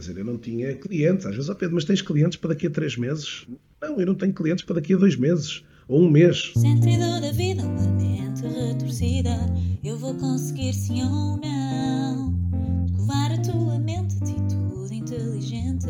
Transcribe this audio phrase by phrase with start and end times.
[0.00, 1.26] dizer, eu não tinha clientes.
[1.26, 3.46] Às vezes, ó Pedro, mas tens clientes para daqui a três meses?
[3.80, 6.52] Não, eu não tenho clientes para daqui a dois meses ou um mês.
[6.56, 9.36] Sentido da vida, uma mente retorcida.
[9.82, 12.34] Eu vou conseguir sim ou não.
[12.96, 15.88] Covar a tua mente, atitude inteligente.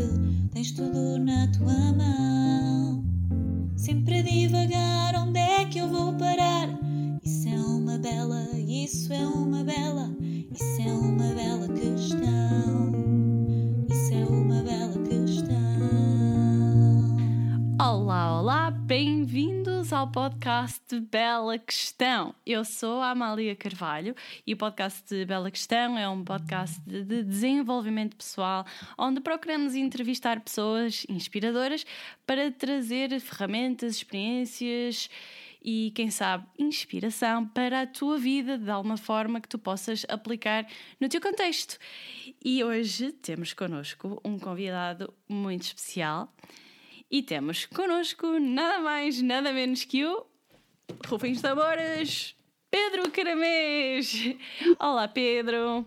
[0.53, 3.05] Tens tudo na tua mão.
[3.77, 6.69] Sempre a divagar, onde é que eu vou parar?
[7.23, 12.40] Isso é uma bela, isso é uma bela, isso é uma bela questão.
[20.01, 22.35] Ao podcast de Bela Questão.
[22.47, 27.05] Eu sou a Amália Carvalho e o podcast de Bela Questão é um podcast de
[27.05, 28.65] de desenvolvimento pessoal
[28.97, 31.85] onde procuramos entrevistar pessoas inspiradoras
[32.27, 35.11] para trazer ferramentas, experiências
[35.63, 40.67] e, quem sabe, inspiração para a tua vida de alguma forma que tu possas aplicar
[40.99, 41.77] no teu contexto.
[42.43, 46.33] E hoje temos connosco um convidado muito especial.
[47.11, 50.25] E temos connosco nada mais, nada menos que o
[51.07, 52.35] Rufem os Tambores,
[52.71, 54.35] Pedro Caramês.
[54.79, 55.85] Olá, Pedro.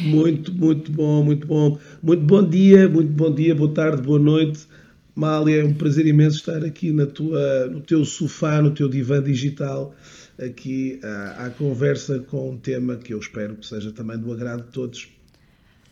[0.00, 1.78] Muito, muito bom, muito bom.
[2.02, 4.66] Muito bom dia, muito bom dia, boa tarde, boa noite.
[5.14, 9.22] Mália, é um prazer imenso estar aqui na tua, no teu sofá, no teu divã
[9.22, 9.94] digital,
[10.40, 14.64] aqui à, à conversa com um tema que eu espero que seja também do agrado
[14.64, 15.08] de todos.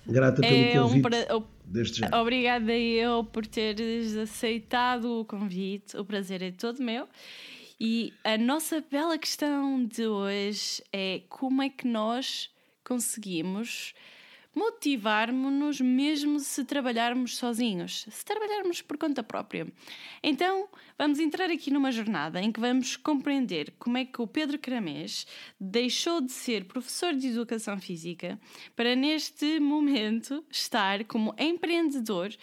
[0.07, 1.43] Grata pelo É um convite pra-
[2.21, 5.97] Obrigada eu por teres aceitado o convite.
[5.97, 7.09] O prazer é todo meu.
[7.79, 12.51] E a nossa bela questão de hoje é como é que nós
[12.83, 13.93] conseguimos
[14.57, 19.71] motivar-nos mesmo se trabalharmos sozinhos, se trabalharmos por conta própria.
[20.23, 20.67] Então,
[20.99, 25.27] vamos entrar aqui numa jornada em que vamos compreender como é que o Pedro Caramês
[25.61, 28.41] deixou de ser professor de educação física
[28.75, 32.35] para neste momento estar como empreendedor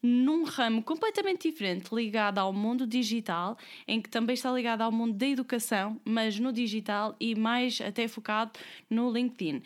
[0.00, 5.14] num ramo completamente diferente, ligado ao mundo digital, em que também está ligado ao mundo
[5.14, 8.52] da educação, mas no digital e mais até focado
[8.88, 9.62] no LinkedIn.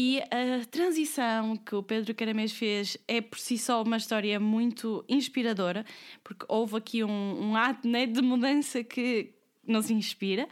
[0.00, 5.04] E a transição que o Pedro Caramês fez é por si só uma história muito
[5.08, 5.84] inspiradora,
[6.22, 9.34] porque houve aqui um, um ato né, de mudança que
[9.66, 10.48] nos inspira.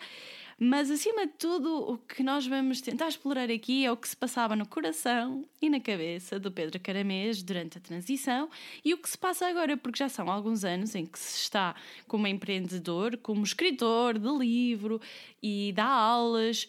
[0.58, 4.16] Mas acima de tudo, o que nós vamos tentar explorar aqui é o que se
[4.16, 8.48] passava no coração e na cabeça do Pedro Caramês durante a transição
[8.84, 11.76] e o que se passa agora, porque já são alguns anos em que se está
[12.08, 15.00] como empreendedor, como escritor de livro
[15.40, 16.66] e dá aulas.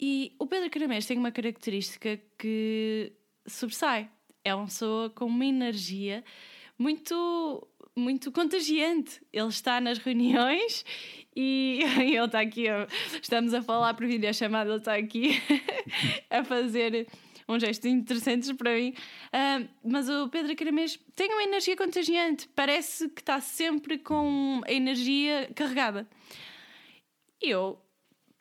[0.00, 3.12] E o Pedro Caramês tem uma característica que
[3.46, 4.08] sobressai.
[4.44, 6.24] É uma pessoa com uma energia
[6.78, 7.66] muito,
[7.96, 9.20] muito contagiante.
[9.32, 10.84] Ele está nas reuniões
[11.34, 12.66] e ele está aqui,
[13.20, 15.42] estamos a falar por videochamada, ele está aqui
[16.30, 17.08] a fazer
[17.48, 18.94] uns gestos interessantes para mim.
[19.32, 24.72] Ah, mas o Pedro Caramês tem uma energia contagiante, parece que está sempre com a
[24.72, 26.08] energia carregada.
[27.42, 27.80] E eu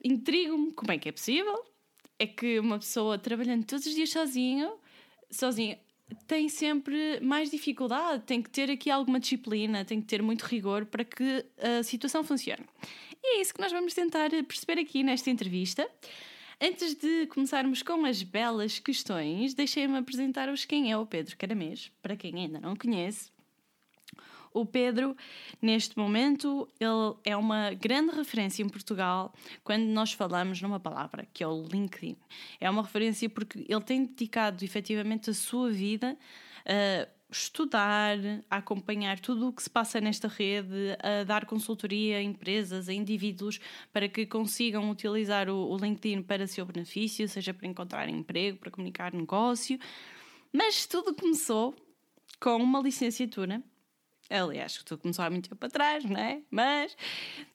[0.07, 1.63] intrigo-me como é que é possível.
[2.19, 4.71] É que uma pessoa trabalhando todos os dias sozinho,
[5.29, 5.79] sozinha,
[6.25, 10.85] tem sempre mais dificuldade, tem que ter aqui alguma disciplina, tem que ter muito rigor
[10.85, 12.65] para que a situação funcione.
[13.23, 15.89] E é isso que nós vamos tentar perceber aqui nesta entrevista.
[16.59, 22.15] Antes de começarmos com as belas questões, deixem-me apresentar-vos quem é o Pedro Caramês, para
[22.15, 23.29] quem ainda não conhece.
[24.57, 25.15] O Pedro,
[25.61, 31.43] neste momento, ele é uma grande referência em Portugal quando nós falamos numa palavra, que
[31.43, 32.17] é o LinkedIn.
[32.59, 36.17] É uma referência porque ele tem dedicado efetivamente a sua vida
[36.65, 38.17] a estudar,
[38.49, 42.93] a acompanhar tudo o que se passa nesta rede, a dar consultoria a empresas, a
[42.93, 43.59] indivíduos,
[43.93, 48.71] para que consigam utilizar o, o LinkedIn para seu benefício, seja para encontrar emprego, para
[48.71, 49.77] comunicar negócio.
[50.51, 51.75] Mas tudo começou
[52.39, 53.61] com uma licenciatura
[54.29, 56.41] Aliás, tudo começou há muito tempo atrás, não é?
[56.51, 56.95] Mas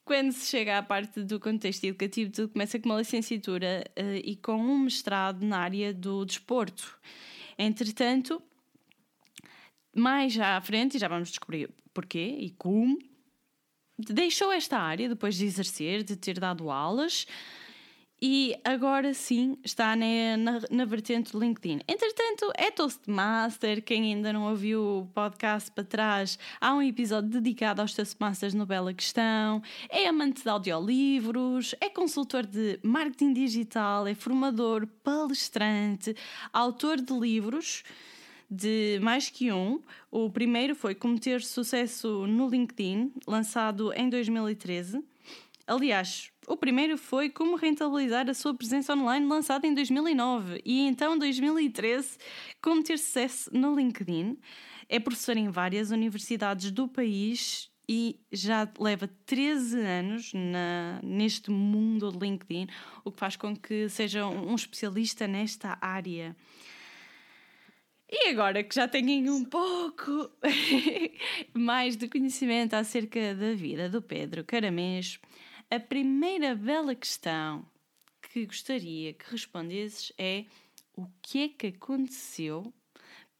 [0.04, 4.36] quando se chega à parte do contexto educativo, tudo começa com uma licenciatura eh, e
[4.36, 6.98] com um mestrado na área do desporto.
[7.58, 8.42] Entretanto,
[9.94, 12.98] mais à frente, e já vamos descobrir porquê e como,
[13.98, 17.26] deixou esta área depois de exercer, de ter dado aulas.
[18.24, 21.80] E agora sim está na, na, na vertente do LinkedIn.
[21.88, 23.82] Entretanto, é Toastmaster.
[23.82, 28.64] Quem ainda não ouviu o podcast para trás, há um episódio dedicado aos Toastmasters no
[28.64, 29.60] Bela Questão.
[29.90, 36.14] É amante de audiolivros, é consultor de marketing digital, é formador, palestrante,
[36.52, 37.82] autor de livros
[38.48, 39.82] de mais que um.
[40.12, 45.02] O primeiro foi Como Ter Sucesso no LinkedIn, lançado em 2013.
[45.66, 51.16] Aliás, o primeiro foi Como Rentabilizar a Sua Presença Online, lançado em 2009, e então
[51.18, 52.18] 2013,
[52.60, 54.38] Como Ter Sucesso no LinkedIn.
[54.88, 62.10] É professor em várias universidades do país e já leva 13 anos na, neste mundo
[62.10, 62.66] de LinkedIn,
[63.04, 66.36] o que faz com que seja um especialista nesta área.
[68.10, 70.30] E agora que já têm um pouco
[71.54, 75.18] mais de conhecimento acerca da vida do Pedro Caramês,
[75.74, 77.66] a primeira bela questão
[78.20, 80.44] que gostaria que respondesses é
[80.94, 82.74] o que é que aconteceu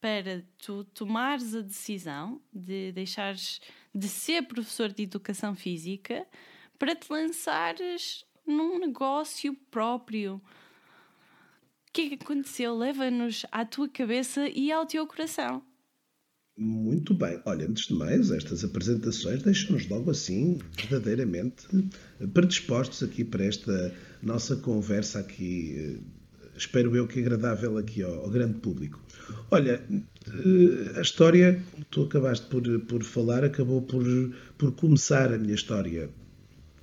[0.01, 3.61] para tu tomares a decisão de deixares
[3.93, 6.27] de ser professor de educação física
[6.79, 10.41] para te lançares num negócio próprio.
[11.87, 12.75] O que é que aconteceu?
[12.75, 15.63] Leva-nos à tua cabeça e ao teu coração.
[16.55, 17.39] Muito bem.
[17.45, 21.65] Olha, antes de mais, estas apresentações deixam-nos logo assim, verdadeiramente
[22.31, 23.91] predispostos aqui para esta
[24.21, 25.99] nossa conversa aqui, eh,
[26.55, 29.01] espero eu que agradável aqui ao, ao grande público.
[29.49, 31.59] Olha, eh, a história,
[31.89, 34.05] tu acabaste por, por falar, acabou por,
[34.55, 36.11] por começar a minha história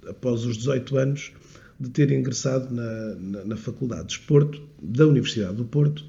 [0.04, 1.32] após os 18 anos
[1.78, 6.04] de ter ingressado na, na, na Faculdade de Esporto da Universidade do Porto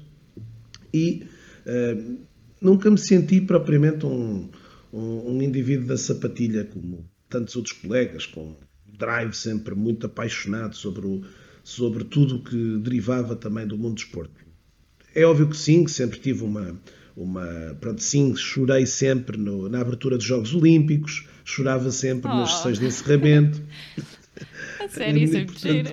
[0.92, 1.24] e
[1.64, 2.31] uh,
[2.62, 4.48] nunca me senti propriamente um,
[4.92, 8.56] um, um, indivíduo da sapatilha, como tantos outros colegas, com
[8.98, 11.22] drive sempre muito apaixonado sobre, o,
[11.64, 14.32] sobre tudo o que derivava também do mundo do esporte.
[15.14, 16.80] É óbvio que sim, que sempre tive uma.
[17.16, 22.34] uma pronto, sim, chorei sempre no, na abertura dos Jogos Olímpicos, chorava sempre oh.
[22.34, 23.60] nas sessões de encerramento.
[24.80, 25.92] A sério, isso é mentira.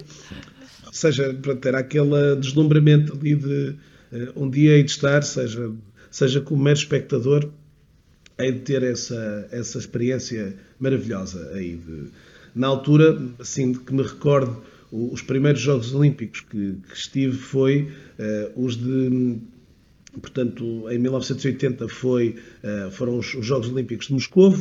[0.85, 3.75] Ou seja, pronto, era aquele deslumbramento ali de
[4.11, 5.71] uh, um dia hei de estar, seja
[6.11, 7.49] seja como mero espectador,
[8.37, 11.75] hei de ter essa, essa experiência maravilhosa aí.
[11.75, 12.09] De,
[12.55, 14.61] na altura, assim, de que me recordo,
[14.91, 19.37] os primeiros Jogos Olímpicos que, que estive foi uh, os de
[20.19, 24.55] portanto, em 1980 foi, uh, foram os, os, Jogos Olímpicos de Moscou,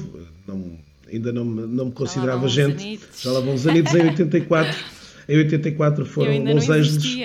[0.47, 0.79] não,
[1.11, 4.98] ainda não me, não me considerava gente, já lá vão os anitos em 84
[5.29, 7.19] Em 84 foram Los Angeles.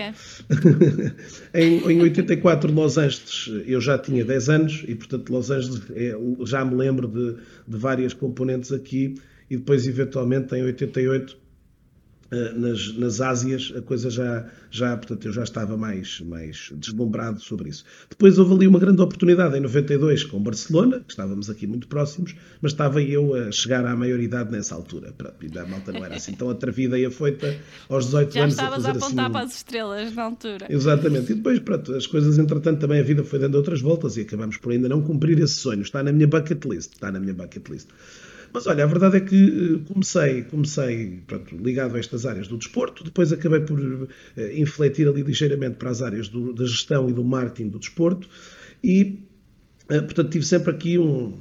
[1.53, 6.13] em, em 84, Los Angeles, eu já tinha 10 anos e, portanto, Los Angeles é,
[6.45, 9.15] já me lembro de, de várias componentes aqui.
[9.49, 11.42] E depois, eventualmente, em 88, eh,
[12.55, 17.69] nas, nas Ásias, a coisa já, já, portanto, eu já estava mais, mais deslumbrado sobre
[17.69, 17.83] isso.
[18.09, 22.35] Depois houve ali uma grande oportunidade em 92 com Barcelona, que estávamos aqui muito próximos,
[22.61, 25.13] mas estava eu a chegar à maioridade nessa altura.
[25.41, 27.55] E a malta não era assim tão atrevida e afoita
[27.89, 28.55] aos 18 já anos.
[28.55, 30.67] Já estavas a, a apontar assim, para as estrelas na altura.
[30.69, 31.31] Exatamente.
[31.31, 34.57] E depois, pronto, as coisas, entretanto, também a vida foi dando outras voltas e acabamos
[34.57, 35.81] por ainda não cumprir esse sonho.
[35.81, 36.93] Está na minha bucket list.
[36.93, 37.87] Está na minha bucket list.
[38.53, 42.55] Mas olha, a verdade é que eh, comecei, comecei pronto, ligado a estas áreas do
[42.55, 44.07] desporto, depois acabei por uh,
[44.55, 48.29] infletir ali ligeiramente para as áreas do, da gestão e do marketing do desporto
[48.83, 49.25] e,
[49.85, 51.33] uh, portanto, tive sempre aqui um.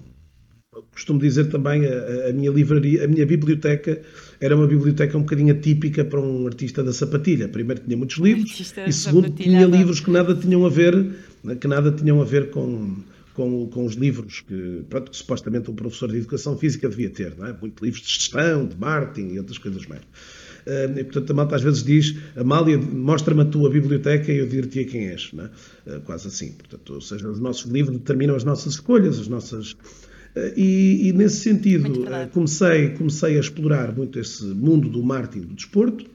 [0.90, 4.00] Costumo dizer também, a, a, minha livraria, a minha biblioteca
[4.40, 7.46] era uma biblioteca um bocadinho atípica para um artista da sapatilha.
[7.46, 11.14] Primeiro tinha muitos livros e segundo tinha livros que nada tinham a ver,
[11.60, 12.96] que nada tinham a ver com,
[13.34, 17.37] com, com os livros que, pronto, que supostamente um professor de educação física devia ter,
[17.37, 17.56] não é?
[17.58, 20.02] Muitos livros de gestão, de marketing e outras coisas mais.
[20.02, 24.46] Uh, e, portanto, a malta às vezes diz, Amália, mostra-me a tua biblioteca e eu
[24.46, 25.32] dir-te quem és.
[25.32, 25.96] Não é?
[25.96, 26.52] uh, quase assim.
[26.52, 29.73] Portanto, ou seja, os nossos livros determinam as nossas escolhas, as nossas...
[29.73, 35.55] Uh, e, e, nesse sentido, comecei, comecei a explorar muito esse mundo do marketing do
[35.55, 36.06] desporto.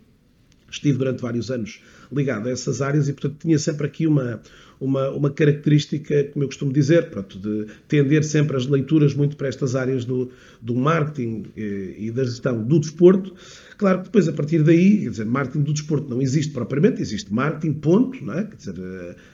[0.70, 1.82] Estive durante vários anos
[2.12, 4.42] ligado a essas áreas e, portanto, tinha sempre aqui uma,
[4.80, 9.48] uma, uma característica, como eu costumo dizer, pronto, de tender sempre as leituras muito para
[9.48, 10.30] estas áreas do,
[10.62, 13.34] do marketing e, eh, e da gestão do desporto.
[13.78, 17.32] Claro que depois, a partir daí, quer dizer, marketing do desporto não existe propriamente, existe
[17.34, 18.44] marketing, ponto, não é?
[18.44, 18.76] Quer dizer,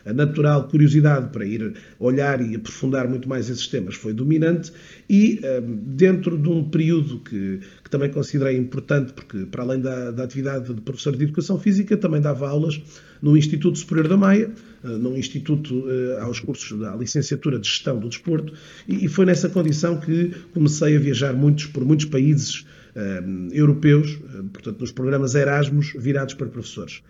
[0.05, 4.71] a, a natural curiosidade para ir olhar e aprofundar muito mais esses temas foi dominante
[5.09, 7.61] e ehm, dentro de um período que
[7.93, 12.19] também considerei importante, porque para além da, da atividade de professor de Educação Física, também
[12.19, 12.81] dava aulas
[13.21, 14.49] no Instituto Superior da Maia,
[14.83, 18.51] eh, num instituto eh, aos cursos da licenciatura de Gestão do Desporto,
[18.87, 22.61] e foi nessa condição que comecei a viajar muitos, por muitos países
[22.95, 24.17] uh, europeus,
[24.51, 27.03] portanto, nos programas Erasmus virados para professores.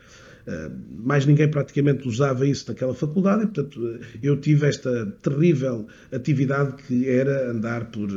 [0.99, 7.07] Mais ninguém praticamente usava isso naquela faculdade e, portanto, eu tive esta terrível atividade que
[7.07, 8.09] era andar por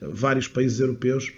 [0.00, 1.32] vários países europeus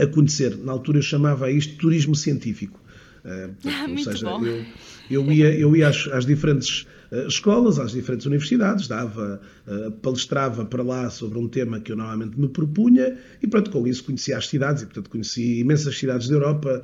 [0.00, 0.56] a conhecer.
[0.56, 2.80] Na altura eu chamava isto turismo científico.
[3.20, 4.64] Uh, ou seja, eu,
[5.10, 10.64] eu, ia, eu ia às, às diferentes uh, escolas, às diferentes universidades, dava, uh, palestrava
[10.64, 14.38] para lá sobre um tema que eu normalmente me propunha e, pronto, com isso conhecia
[14.38, 16.82] as cidades e, portanto, conheci imensas cidades da Europa,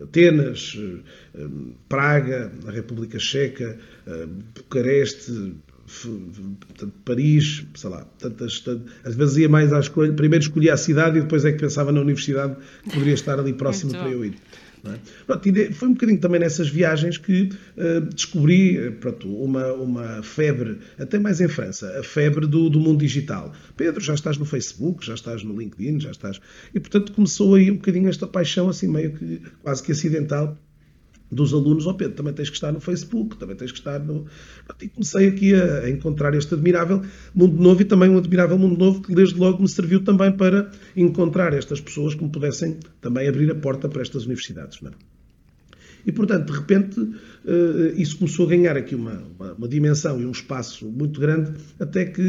[0.00, 0.78] Atenas,
[1.88, 3.76] Praga, a República Checa,
[4.54, 5.56] Bucareste,
[7.04, 11.18] Paris, sei lá, tantas, tantas, às vezes ia mais à escolha, primeiro escolhia a cidade
[11.18, 14.34] e depois é que pensava na universidade que poderia estar ali próximo para eu ir.
[14.84, 14.98] É?
[15.26, 20.78] Pronto, foi um bocadinho também nessas viagens que uh, descobri eh, pronto, uma, uma febre,
[20.98, 23.52] até mais em França, a febre do, do mundo digital.
[23.76, 26.40] Pedro, já estás no Facebook, já estás no LinkedIn, já estás.
[26.74, 30.56] E portanto começou aí um bocadinho esta paixão, assim meio que quase que acidental,
[31.30, 33.98] dos alunos, ó oh Pedro, também tens que estar no Facebook, também tens que estar
[34.00, 34.26] no.
[34.80, 37.02] E comecei aqui a, encontrar este admirável
[37.34, 40.70] mundo novo e também um admirável mundo novo que desde logo me serviu também para
[40.96, 44.80] encontrar estas pessoas que me pudessem também abrir a porta para estas universidades.
[44.80, 44.94] Não é?
[46.06, 47.00] E, portanto, de repente,
[47.46, 51.52] eh, isso começou a ganhar aqui uma, uma, uma, dimensão e um espaço muito grande,
[51.78, 52.20] até que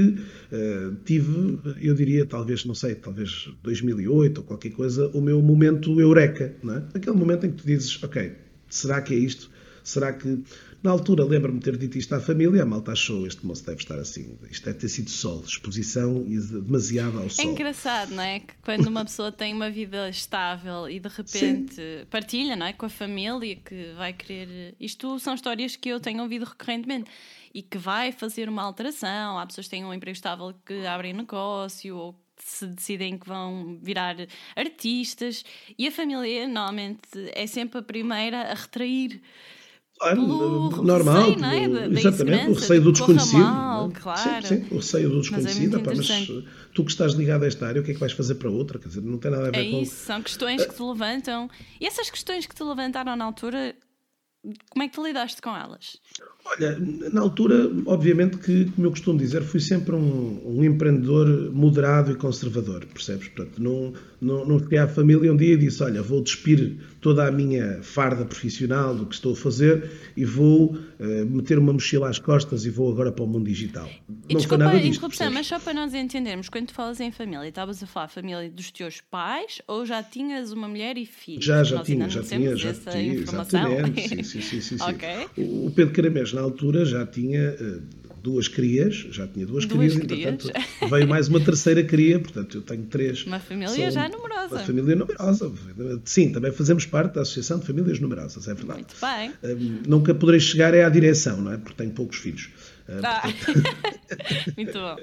[0.52, 6.00] uh, tive, eu diria, talvez, não sei, talvez 2008 ou qualquer coisa, o meu momento
[6.00, 6.54] eureka.
[6.62, 6.84] Não é?
[6.94, 8.34] Aquele momento em que tu dizes, ok,
[8.72, 9.52] será que é isto?
[9.84, 10.44] Será que.
[10.84, 13.78] Na altura, lembro-me de ter dito isto à família, a malta achou este moço deve
[13.82, 14.36] estar assim.
[14.50, 17.46] Isto deve ter sido sol, exposição demasiado ao sol.
[17.46, 18.40] É engraçado, não é?
[18.40, 22.06] Que quando uma pessoa tem uma vida estável e de repente Sim.
[22.10, 22.74] partilha, não é?
[22.74, 24.76] Com a família que vai querer.
[24.80, 27.12] Isto são histórias que eu tenho ouvido recorrentemente
[27.54, 29.38] e que vai fazer uma alteração.
[29.38, 33.80] Há pessoas que têm um emprego estável que abrem negócio ou se decidem que vão
[33.82, 34.16] virar
[34.56, 35.44] artistas
[35.78, 39.22] e a família normalmente é sempre a primeira a retrair.
[40.00, 41.88] Pelo normal, receio, é?
[41.88, 43.40] da, exatamente, o receio do desconhecido.
[43.40, 44.00] Mal, é?
[44.00, 44.48] claro.
[44.48, 45.82] sim, sim, o receio do é desconhecido.
[45.86, 48.12] Mas, é mas, tu que estás ligado a esta área, o que é que vais
[48.12, 48.80] fazer para outra?
[48.80, 49.78] Quer dizer, não tem nada a ver é com.
[49.78, 51.48] É isso, são questões que te levantam.
[51.80, 53.76] E essas questões que te levantaram na altura,
[54.72, 55.98] como é que tu lidaste com elas?
[56.44, 56.78] Olha,
[57.14, 62.16] na altura, obviamente que, como eu costumo dizer, fui sempre um, um empreendedor moderado e
[62.16, 63.28] conservador, percebes?
[63.30, 67.28] Portanto, não, não, não fiquei à família um dia e disse, olha, vou despir toda
[67.28, 72.10] a minha farda profissional do que estou a fazer e vou uh, meter uma mochila
[72.10, 73.90] às costas e vou agora para o mundo digital.
[74.28, 77.48] E não desculpa a interrupção, mas só para nós entendermos, quando tu falas em família,
[77.48, 81.46] estavas a falar família dos teus pais ou já tinhas uma mulher e filhos?
[81.46, 84.02] Já, já tinha, já tinha, já tinha, exatamente.
[84.02, 84.84] sim, sim, sim, sim, sim.
[84.92, 85.28] okay.
[85.38, 85.94] O Pedro
[86.34, 87.56] Na altura, já tinha...
[87.60, 90.34] Uh, duas crias, já tinha duas, duas crias, crias.
[90.34, 93.26] entretanto veio mais uma terceira cria, portanto eu tenho três.
[93.26, 94.56] Uma família já numerosa.
[94.56, 95.52] Uma família numerosa.
[96.06, 98.80] Sim, também fazemos parte da Associação de Famílias Numerosas, é verdade.
[98.80, 99.34] Muito bem.
[99.44, 101.58] Um, nunca poderei chegar é à direção, não é?
[101.58, 102.50] Porque tenho poucos filhos.
[103.04, 103.24] Ah.
[104.58, 104.98] Muito bom.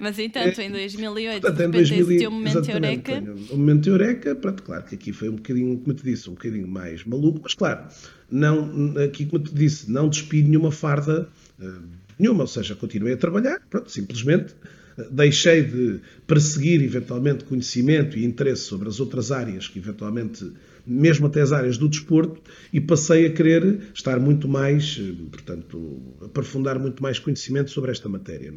[0.00, 3.24] Mas então, em 2008, portanto, de repente, 2000, esse teu momento eureka.
[3.50, 6.68] O momento eureka, pronto, claro que aqui foi um bocadinho, como te disse, um bocadinho
[6.68, 7.86] mais maluco, mas claro,
[8.30, 11.28] não, aqui, como te disse, não despido nenhuma farda.
[11.58, 14.54] Uh, nenhuma, ou seja, continuei a trabalhar, pronto, simplesmente
[14.96, 20.52] eh, deixei de perseguir eventualmente conhecimento e interesse sobre as outras áreas que eventualmente,
[20.86, 22.40] mesmo até as áreas do desporto,
[22.72, 28.08] e passei a querer estar muito mais, eh, portanto, aprofundar muito mais conhecimento sobre esta
[28.08, 28.52] matéria.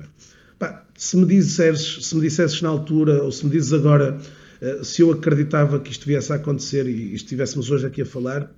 [0.61, 0.75] É?
[0.95, 4.19] se, me disseres, se me dissesses na altura, ou se me dizes agora,
[4.61, 8.51] eh, se eu acreditava que isto viesse a acontecer e estivéssemos hoje aqui a falar,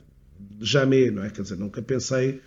[0.59, 1.29] jamais, não é?
[1.29, 2.41] Quer dizer, nunca pensei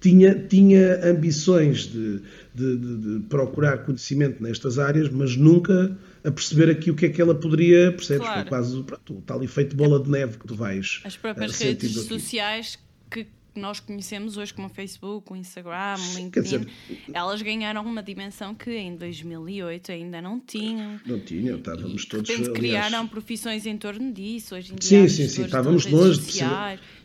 [0.00, 2.20] tinha, tinha ambições de,
[2.54, 5.96] de, de, de, procurar conhecimento nestas áreas, mas nunca
[6.28, 8.26] a perceber aqui o que é que ela poderia, percebes?
[8.26, 8.40] Claro.
[8.40, 11.00] Foi quase pronto, o tal efeito bola de neve que tu vais.
[11.04, 12.78] As próprias redes sociais
[13.10, 16.68] que nós conhecemos hoje, como o Facebook, o Instagram, o LinkedIn, dizer,
[17.12, 21.00] elas ganharam uma dimensão que em 2008 ainda não tinham.
[21.04, 22.30] Não tinham, estávamos e, todos.
[22.30, 24.54] Repente, criaram profissões em torno disso.
[24.54, 26.30] Hoje em dia, sim, sim, sim, estávamos longe de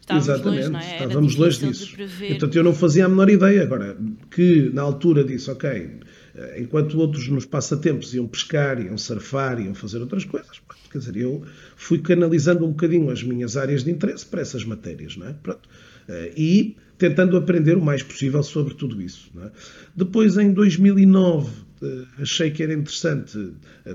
[0.04, 0.94] Estávamos Exatamente, longe, é?
[0.94, 1.96] estávamos longe disso.
[1.96, 3.64] Portanto, eu não fazia a menor ideia.
[3.64, 3.98] Agora,
[4.30, 6.00] que na altura disse, ok, eh,
[6.58, 10.62] enquanto outros nos passatempos iam pescar, iam surfar, iam fazer outras coisas,
[10.92, 11.44] quer dizer, eu
[11.76, 15.34] fui canalizando um bocadinho as minhas áreas de interesse para essas matérias, não é?
[15.34, 15.68] Pronto.
[16.08, 19.32] Eh, e tentando aprender o mais possível sobre tudo isso.
[19.42, 19.52] É?
[19.96, 23.54] Depois, em 2009, eh, achei que era interessante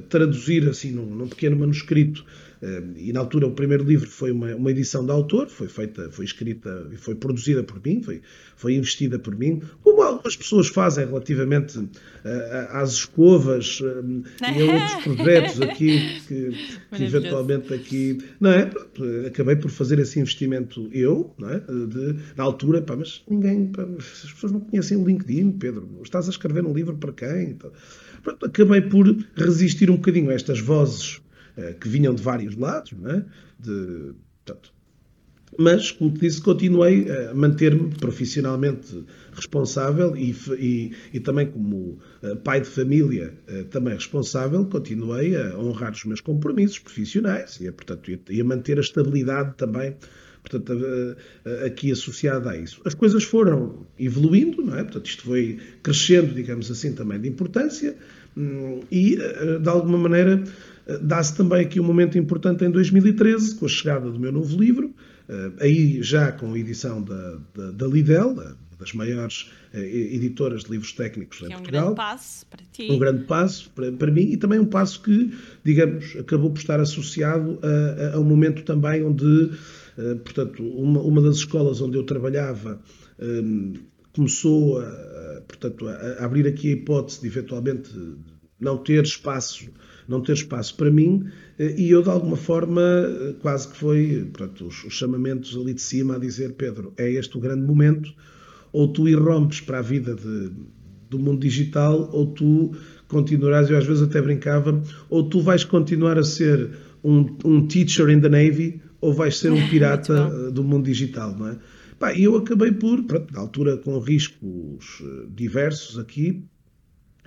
[0.08, 2.24] traduzir assim num, num pequeno manuscrito
[2.96, 6.24] e na altura o primeiro livro foi uma, uma edição de autor, foi feita, foi
[6.24, 8.20] escrita e foi produzida por mim, foi,
[8.56, 11.88] foi investida por mim, como algumas pessoas fazem relativamente uh,
[12.70, 16.50] às escovas uh, e a outros projetos aqui que,
[16.96, 18.70] que eventualmente aqui, não é?
[19.26, 21.60] Acabei por fazer esse investimento eu, não é?
[21.60, 26.26] De, na altura, pá, mas ninguém, pá, as pessoas não conhecem o LinkedIn, Pedro, estás
[26.26, 27.50] a escrever um livro para quem?
[27.50, 27.70] Então,
[28.22, 31.27] pronto, acabei por resistir um bocadinho a estas vozes eh,
[31.80, 33.24] que vinham de vários lados, é?
[33.58, 34.72] de, portanto,
[35.56, 42.34] mas, como te disse, continuei a manter-me profissionalmente responsável e, e, e, também como eh,
[42.34, 48.10] pai de família eh, também responsável, continuei a honrar os meus compromissos profissionais e, portanto,
[48.28, 49.96] e a manter a estabilidade também
[50.42, 51.16] portanto,
[51.66, 52.80] aqui associada a isso.
[52.84, 54.82] As coisas foram evoluindo, não é?
[54.82, 57.96] Portanto, isto foi crescendo, digamos assim, também de importância
[58.36, 60.42] hum, e, eh, de alguma maneira,
[61.02, 64.94] dá-se também aqui um momento importante em 2013, com a chegada do meu novo livro,
[65.60, 68.34] aí já com a edição da, da, da Lidl,
[68.78, 71.82] das maiores uh, editoras de livros técnicos que em é um Portugal.
[71.82, 72.88] grande passo para ti.
[72.90, 75.32] Um grande passo para, para, mim e também um passo que,
[75.64, 81.00] digamos, acabou por estar associado a, a, a um momento também onde, uh, portanto, uma,
[81.00, 82.80] uma das escolas onde eu trabalhava
[83.18, 83.74] um,
[84.14, 87.90] começou a, portanto, a, abrir aqui a hipótese de eventualmente
[88.60, 89.68] não ter espaço
[90.06, 91.26] não ter espaço para mim
[91.58, 92.82] eh, e eu de alguma forma
[93.40, 97.36] quase que foi portanto, os, os chamamentos ali de cima a dizer Pedro é este
[97.36, 98.12] o grande momento
[98.72, 100.50] ou tu irrompes para a vida de,
[101.08, 102.72] do mundo digital, ou tu
[103.06, 106.70] continuarás, eu às vezes até brincava, ou tu vais continuar a ser
[107.02, 111.48] um, um teacher in the Navy, ou vais ser um pirata do mundo digital, não
[111.48, 111.58] é?
[111.98, 116.44] Pá, eu acabei por, pronto, na altura com riscos eh, diversos aqui,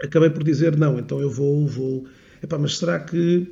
[0.01, 2.05] acabei por dizer, não, então eu vou, vou...
[2.41, 3.47] Epá, mas será que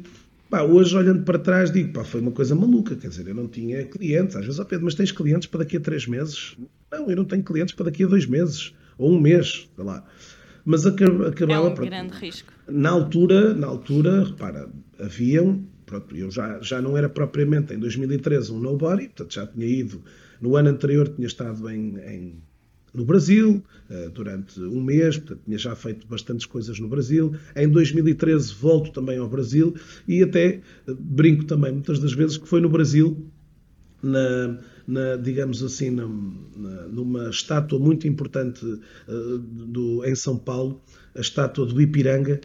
[0.50, 3.48] Pá, hoje, olhando para trás, digo, pá, foi uma coisa maluca, quer dizer, eu não
[3.48, 4.36] tinha clientes.
[4.36, 6.58] Às vezes, ó oh Pedro, mas tens clientes para daqui a três meses?
[6.91, 10.03] Não, eu não tenho clientes para daqui a dois meses, ou um mês, sei lá.
[10.65, 11.27] Mas acabava...
[11.27, 12.51] É um pronto, grande risco.
[12.68, 14.68] Na altura, na altura, repara,
[15.00, 19.68] haviam, pronto, eu já, já não era propriamente, em 2013, um nobody, portanto já tinha
[19.68, 20.01] ido,
[20.41, 22.44] no ano anterior tinha estado em, em
[22.93, 27.34] no Brasil eh, durante um mês, portanto, tinha já feito bastantes coisas no Brasil.
[27.55, 29.75] Em 2013 volto também ao Brasil
[30.08, 33.25] e até eh, brinco também muitas das vezes que foi no Brasil,
[34.01, 40.81] na, na digamos assim, na, na, numa estátua muito importante uh, do, em São Paulo,
[41.15, 42.39] a estátua do Ipiranga.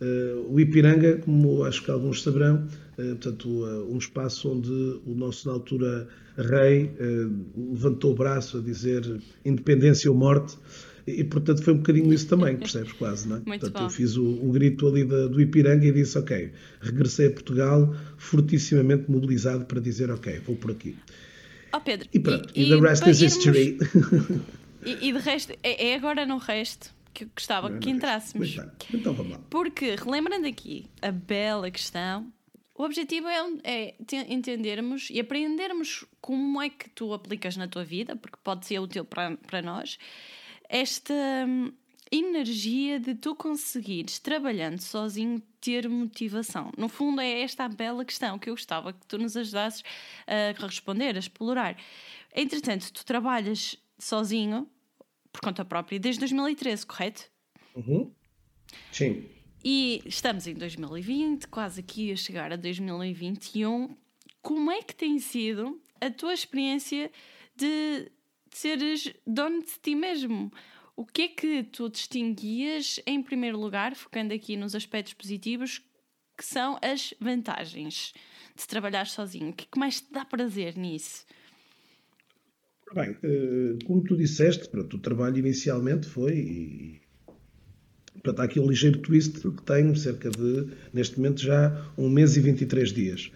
[0.00, 2.66] Uh, o Ipiranga, como acho que alguns saberão,
[3.04, 3.48] portanto,
[3.88, 7.26] um espaço onde o nosso, na altura, rei eh,
[7.56, 10.56] levantou o braço a dizer independência ou morte.
[11.06, 13.42] E, portanto, foi um bocadinho isso também, percebes quase, não é?
[13.46, 13.86] Muito portanto, bom.
[13.86, 17.94] eu fiz o, o grito ali da, do Ipiranga e disse, ok, regressei a Portugal
[18.18, 20.94] fortissimamente mobilizado para dizer, ok, vou por aqui.
[21.74, 23.78] Oh, Pedro, E pronto, e, e the rest is irmos- history.
[24.84, 28.54] E, e de resto, é, é agora no resto que eu gostava que entrássemos.
[28.54, 29.40] Bem, então vamos lá.
[29.50, 32.32] Porque, relembrando aqui a bela questão,
[32.78, 37.84] o objetivo é, é te- entendermos e aprendermos como é que tu aplicas na tua
[37.84, 39.98] vida, porque pode ser útil para, para nós,
[40.68, 41.12] esta
[41.46, 41.72] hum,
[42.10, 46.70] energia de tu conseguires, trabalhando sozinho, ter motivação.
[46.78, 49.82] No fundo, é esta a bela questão que eu gostava que tu nos ajudasses
[50.24, 51.76] a responder, a explorar.
[52.32, 54.70] Entretanto, tu trabalhas sozinho,
[55.32, 57.28] por conta própria, desde 2013, correto?
[57.74, 58.12] Uhum.
[58.92, 59.28] Sim.
[59.64, 63.96] E estamos em 2020, quase aqui a chegar a 2021.
[64.40, 67.10] Como é que tem sido a tua experiência
[67.56, 68.10] de,
[68.52, 70.52] seres dono de ti mesmo?
[70.96, 75.82] O que é que tu distinguias, em primeiro lugar, focando aqui nos aspectos positivos,
[76.36, 78.12] que são as vantagens
[78.56, 79.50] de trabalhar sozinho?
[79.50, 81.26] O que é que mais te dá prazer nisso?
[82.94, 87.00] Bem, eh, como tu disseste, pronto, o trabalho inicialmente foi.
[88.18, 92.10] E, portanto, há aqui um ligeiro twist que tenho cerca de, neste momento, já um
[92.10, 93.30] mês e 23 dias.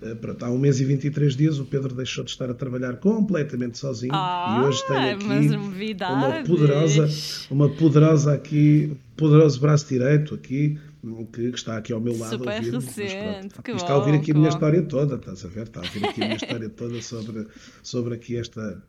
[0.00, 2.96] Eh, Pronto, há um mês e 23 dias o Pedro deixou de estar a trabalhar
[2.98, 7.08] completamente sozinho Ah, e hoje tem aqui mas uma poderosa,
[7.50, 10.78] uma poderosa aqui, poderoso braço direito aqui
[11.32, 14.14] que, que está aqui ao meu lado Super a ouvir recente, que está a ouvir
[14.14, 14.54] aqui a minha bom.
[14.54, 15.62] história toda, estás a ver?
[15.64, 17.46] Está a ouvir aqui a minha história toda sobre,
[17.82, 18.80] sobre aqui esta,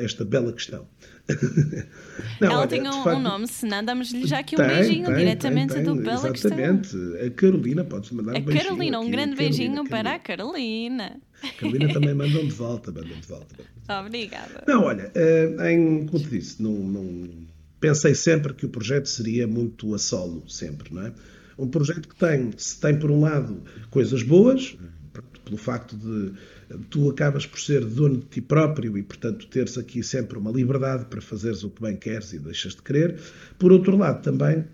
[0.00, 0.86] esta bela questão.
[2.40, 4.68] Não, Ela olha, tem um, facto, um nome, se não, damos-lhe já aqui um tem,
[4.68, 6.50] beijinho tem, diretamente tem, do Bela Questão.
[6.52, 6.96] Exatamente.
[7.26, 8.64] A Carolina, podes mandar A um beijinho.
[8.64, 11.04] Carolina, um aqui, grande Carolina, beijinho para a Carolina.
[11.08, 11.56] Carolina.
[11.58, 13.54] Carolina também mandam de volta, mandam de volta.
[14.04, 14.64] Obrigada.
[14.66, 17.28] Não, olha, eh, em, como te disse, não, não-
[17.80, 21.12] pensei sempre que o projeto seria muito a solo, sempre, não é?
[21.58, 24.76] Um projeto que tem, se tem por um lado coisas boas,
[25.44, 26.32] pelo facto de
[26.70, 30.50] eh, tu acabas por ser dono de ti próprio e, portanto, teres aqui sempre uma
[30.50, 33.20] liberdade para fazeres o que bem queres e deixas de querer.
[33.58, 34.64] Por outro lado, também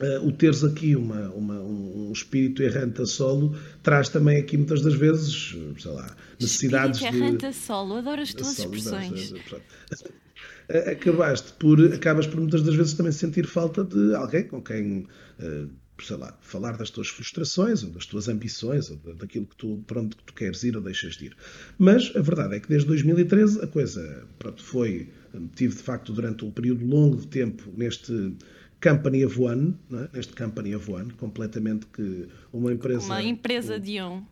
[0.00, 4.82] eh, o teres aqui uma, uma- um espírito errante a solo traz também aqui muitas
[4.82, 9.32] das vezes, sei lá, necessidades Espírito de errante a solo, adoro as tuas Solo, expressões.
[10.90, 15.06] acabaste por acabas por muitas das vezes também sentir falta de alguém com quem
[15.38, 15.66] eh,
[16.02, 20.00] sei lá, falar das tuas frustrações ou das tuas ambições ou daquilo que tu, para
[20.00, 21.36] onde tu queres ir ou deixas de ir.
[21.78, 25.08] Mas a verdade é que desde 2013 a coisa pronto, foi,
[25.54, 28.34] tive de facto durante um período longo de tempo neste
[28.82, 30.08] company of one, é?
[30.12, 33.06] neste company of one, completamente que uma empresa...
[33.06, 34.22] Uma empresa de um.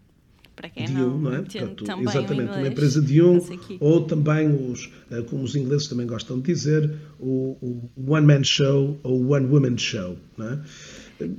[0.54, 1.38] Para quem de um, não é?
[1.40, 3.40] Portanto, exatamente, uma empresa de um,
[3.80, 7.56] ou também os, eh, como os ingleses também gostam de dizer, o,
[7.96, 10.60] o one man show ou one woman show, não é?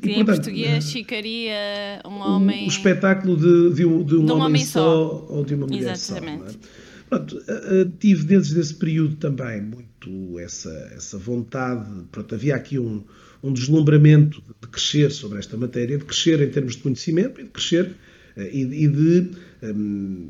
[0.01, 2.63] Que e, em português ficaria um homem.
[2.63, 5.55] O, o espetáculo de, de, um, de um, de um homem, homem, só ou de
[5.55, 6.53] uma mulher Exatamente.
[6.53, 6.57] só.
[6.57, 6.83] É?
[7.09, 7.43] Pronto,
[7.99, 11.87] tive desde esse período também muito essa, essa vontade.
[12.11, 13.03] Pronto, havia aqui um,
[13.43, 17.49] um deslumbramento de crescer sobre esta matéria, de crescer em termos de conhecimento e de
[17.49, 17.91] crescer
[18.35, 19.31] eh, e, e de.
[19.61, 20.29] Um,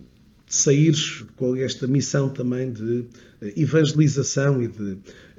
[0.54, 3.06] saíres com esta missão também de eh,
[3.56, 4.98] evangelização e de.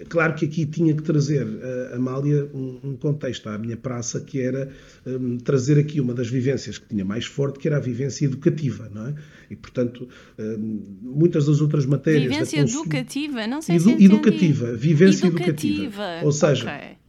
[0.08, 1.46] Claro que aqui tinha que trazer,
[1.92, 4.68] a Amália, um, um contexto à minha praça que era
[5.06, 8.90] um, trazer aqui uma das vivências que tinha mais forte, que era a vivência educativa,
[8.92, 9.14] não é?
[9.50, 12.24] E, portanto, um, muitas das outras matérias.
[12.24, 13.46] Vivência educativa?
[13.46, 15.82] Não sei Edu se Educativa, vivência educativa.
[15.82, 16.24] educativa.
[16.24, 16.64] Ou seja.
[16.64, 17.04] Okay.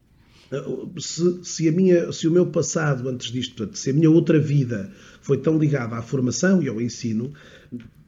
[1.00, 4.40] Se, se, a minha, se o meu passado antes disto, portanto, se a minha outra
[4.40, 7.34] vida foi tão ligada à formação e ao ensino,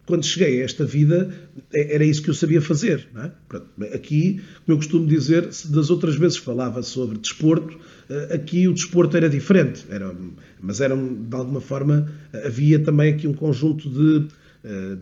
[0.07, 1.29] quando cheguei a esta vida,
[1.71, 3.07] é, era isso que eu sabia fazer.
[3.17, 3.93] É?
[3.93, 7.77] Aqui, como eu costumo dizer, das outras vezes falava sobre desporto,
[8.09, 9.85] eh, aqui o desporto era diferente.
[9.89, 10.15] Era,
[10.61, 12.09] mas era, de alguma forma,
[12.45, 14.27] havia também aqui um conjunto de
[14.65, 14.97] uh,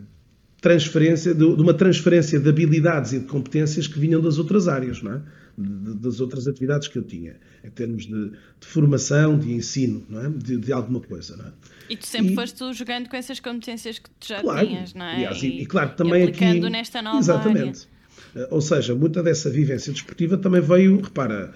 [0.60, 5.12] transferência, de, uma transferência de habilidades e de competências que vinham das outras áreas, não
[5.12, 5.20] é?
[5.56, 10.24] De, das outras atividades que eu tinha, em termos de, de formação, de ensino, não
[10.24, 10.28] é?
[10.28, 11.36] de, de alguma coisa.
[11.36, 11.52] Não é?
[11.88, 15.04] E tu sempre e, foste jogando com essas competências que tu já claro, tinhas, não
[15.04, 15.16] é?
[15.16, 16.70] Aliás, e, e, claro, também e aplicando aqui.
[16.70, 17.88] nesta nova Exatamente.
[18.34, 18.48] Área.
[18.50, 21.54] Ou seja, muita dessa vivência desportiva também veio, repara,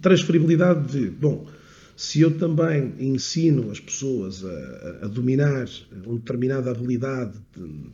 [0.00, 1.46] transferibilidade de, bom,
[1.96, 5.66] se eu também ensino as pessoas a, a dominar
[6.04, 7.90] uma determinada habilidade de,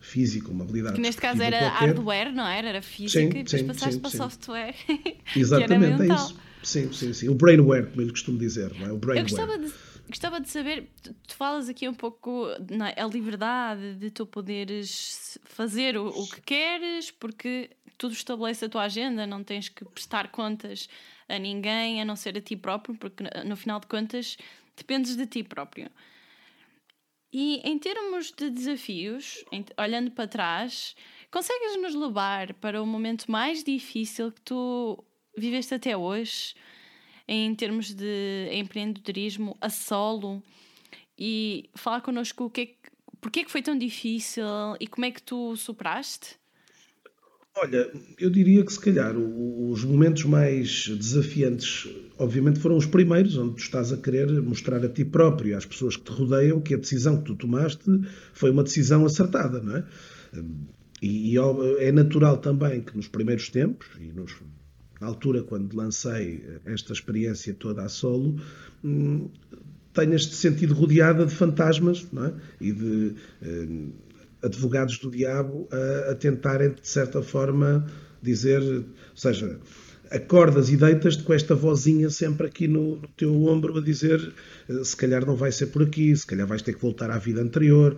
[0.00, 0.94] física, uma habilidade.
[0.94, 1.86] Que neste caso era qualquer.
[1.86, 2.68] hardware, não era?
[2.68, 4.74] Era física sim, e depois sim, passaste sim, para software.
[5.36, 6.36] Exatamente, é isso.
[6.62, 7.28] Sim, sim, sim.
[7.28, 8.92] O brainware, como ele costuma dizer, não é?
[8.92, 9.30] O brainware.
[9.30, 9.72] Eu gostava de,
[10.08, 15.96] gostava de saber, tu falas aqui um pouco na a liberdade de tu poderes fazer
[15.96, 20.88] o, o que queres, porque tudo estabelece a tua agenda, não tens que prestar contas
[21.28, 24.36] a ninguém, a não ser a ti próprio, porque no final de contas
[24.76, 25.90] dependes de ti próprio.
[27.32, 29.44] E em termos de desafios,
[29.78, 30.96] olhando para trás,
[31.30, 35.04] consegues nos levar para o momento mais difícil que tu
[35.36, 36.54] viveste até hoje,
[37.26, 40.42] em termos de empreendedorismo a solo,
[41.18, 42.66] e falar connosco o que é
[43.30, 44.44] que, é que foi tão difícil
[44.80, 46.36] e como é que tu superaste?
[47.60, 47.90] Olha,
[48.20, 53.58] eu diria que se calhar os momentos mais desafiantes, obviamente, foram os primeiros, onde tu
[53.58, 57.16] estás a querer mostrar a ti próprio às pessoas que te rodeiam que a decisão
[57.16, 57.82] que tu tomaste
[58.32, 59.84] foi uma decisão acertada, não é?
[61.02, 61.34] E,
[61.78, 64.36] é natural também que nos primeiros tempos, e nos,
[65.00, 68.40] na altura quando lancei esta experiência toda a solo,
[68.84, 69.28] hum,
[69.92, 72.34] tenhas-te sentido rodeada de fantasmas, não é?
[72.60, 73.90] E de hum,
[74.42, 77.86] advogados do diabo a, a tentarem, de certa forma,
[78.22, 78.84] dizer, ou
[79.16, 79.58] seja,
[80.10, 84.32] acordas e deitas-te com esta vozinha sempre aqui no, no, teu ombro a dizer
[84.82, 87.40] se calhar não vai ser por aqui, se calhar vais ter que voltar à vida
[87.40, 87.96] anterior,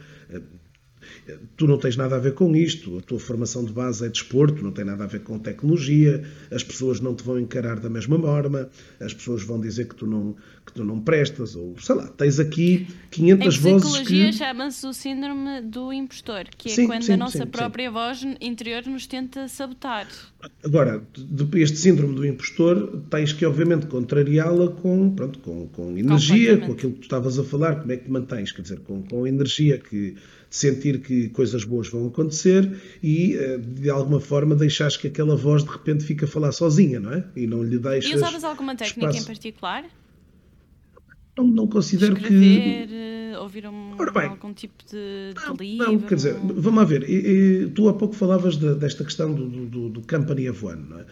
[1.56, 4.62] tu não tens nada a ver com isto, a tua formação de base é desporto,
[4.62, 8.18] não tem nada a ver com tecnologia, as pessoas não te vão encarar da mesma
[8.18, 8.68] forma,
[9.00, 10.34] as pessoas vão dizer que tu não,
[10.66, 13.66] que tu não prestas, ou sei lá, tens aqui 500 vozes.
[13.66, 17.46] Em psicologia chama-se o síndrome do impostor, que é sim, quando sim, a nossa sim,
[17.46, 20.06] própria voz interior nos tenta sabotar.
[20.64, 21.02] Agora,
[21.54, 26.92] este síndrome do impostor, tens que obviamente contrariá-la com, pronto, com, com energia, com aquilo
[26.92, 29.78] que tu estavas a falar, como é que te mantens, quer dizer, com, com energia
[29.78, 30.16] que
[30.50, 35.62] sentir que coisas boas vão acontecer e, eh, de alguma forma, deixares que aquela voz
[35.62, 37.24] de repente fique a falar sozinha, não é?
[37.36, 38.10] E não lhe deixas.
[38.10, 39.22] E usavas alguma técnica espaço.
[39.22, 39.84] em particular?
[41.38, 42.94] Não, não considero Escrever, que.
[42.94, 45.92] Eh, ouvir um, bem, algum tipo de, de não, livro?
[45.92, 47.08] Não, quer dizer, vamos ver.
[47.08, 50.84] E, e, tu há pouco falavas de, desta questão do, do, do Company of One,
[50.88, 51.06] não é?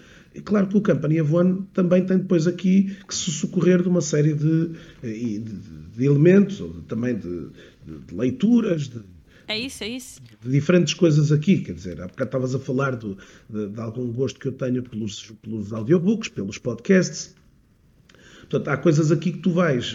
[0.44, 4.00] Claro que o Company of One também tem depois aqui que se socorrer de uma
[4.00, 4.72] série de,
[5.02, 5.40] eh, de,
[5.96, 7.48] de elementos, ou também de,
[7.86, 9.00] de leituras, de
[9.48, 10.20] é isso, é isso.
[10.40, 13.16] De diferentes coisas aqui, quer dizer, há bocado estavas a falar do,
[13.48, 17.34] de, de, algum gosto que eu tenho pelos, pelos audiobooks, pelos podcasts,
[18.48, 19.94] Portanto, há coisas aqui que tu vais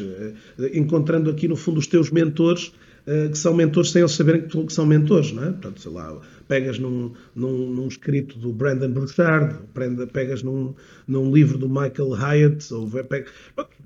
[0.73, 2.71] encontrando aqui no fundo os teus mentores
[3.05, 5.51] que são mentores sem eles saberem que são mentores, não é?
[5.51, 9.59] Portanto, sei lá, pegas num, num, num escrito do Brandon Burchard,
[10.13, 10.73] pegas num,
[11.07, 13.29] num livro do Michael Hyatt, ou pegas,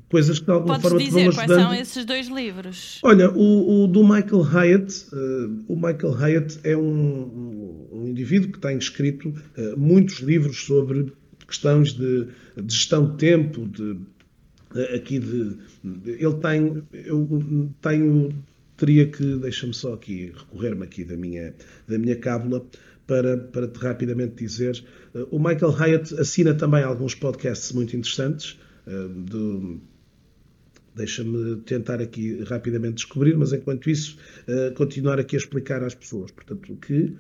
[0.10, 1.48] coisas que de alguma Podes forma dizer te vão ajudando.
[1.48, 3.00] quais são esses dois livros?
[3.04, 8.60] Olha, o, o do Michael Hyatt, uh, o Michael Hyatt é um, um indivíduo que
[8.60, 11.12] tem escrito uh, muitos livros sobre
[11.48, 18.30] questões de, de gestão de tempo, de, uh, aqui de, de, ele tem, eu tenho,
[18.78, 21.54] teria que, deixa-me só aqui, recorrer-me aqui da minha,
[21.88, 22.66] da minha cábula,
[23.06, 24.84] para, para te rapidamente dizer,
[25.32, 29.80] o Michael Hyatt assina também alguns podcasts muito interessantes, do
[30.98, 36.32] Deixa-me tentar aqui rapidamente descobrir, mas enquanto isso, uh, continuar aqui a explicar às pessoas.
[36.32, 37.16] Portanto, que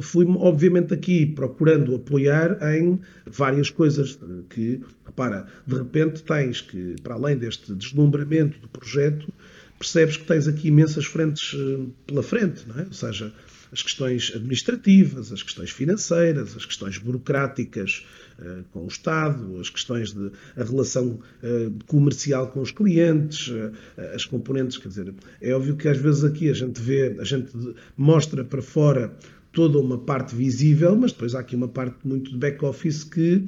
[0.00, 7.14] fui obviamente aqui procurando apoiar em várias coisas que, repara, de repente tens que, para
[7.14, 9.32] além deste deslumbramento do projeto,
[9.80, 12.82] percebes que tens aqui imensas frentes uh, pela frente, não é?
[12.84, 13.32] Ou seja,
[13.72, 18.04] as questões administrativas, as questões financeiras, as questões burocráticas
[18.38, 23.72] uh, com o Estado, as questões de a relação uh, comercial com os clientes, uh,
[24.14, 27.50] as componentes, quer dizer, é óbvio que às vezes aqui a gente vê, a gente
[27.96, 29.14] mostra para fora
[29.52, 33.46] toda uma parte visível, mas depois há aqui uma parte muito de back-office que,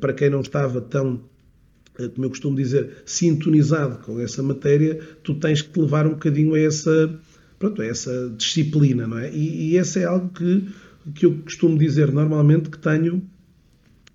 [0.00, 1.22] para quem não estava tão
[2.14, 6.54] como eu costumo dizer, sintonizado com essa matéria, tu tens que te levar um bocadinho
[6.54, 7.18] a essa,
[7.58, 9.32] pronto, essa disciplina, não é?
[9.32, 10.68] E, e esse é algo que,
[11.14, 13.22] que eu costumo dizer normalmente que tenho,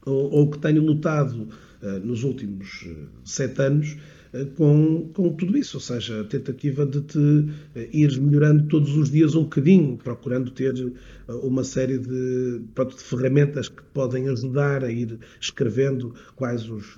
[0.06, 1.50] ou, ou que tenho notado
[1.82, 3.98] uh, nos últimos uh, sete anos,
[4.56, 7.20] com, com tudo isso, ou seja, a tentativa de te
[7.92, 10.74] ir melhorando todos os dias um bocadinho, procurando ter
[11.28, 16.98] uma série de, pronto, de ferramentas que podem ajudar a ir escrevendo quais os,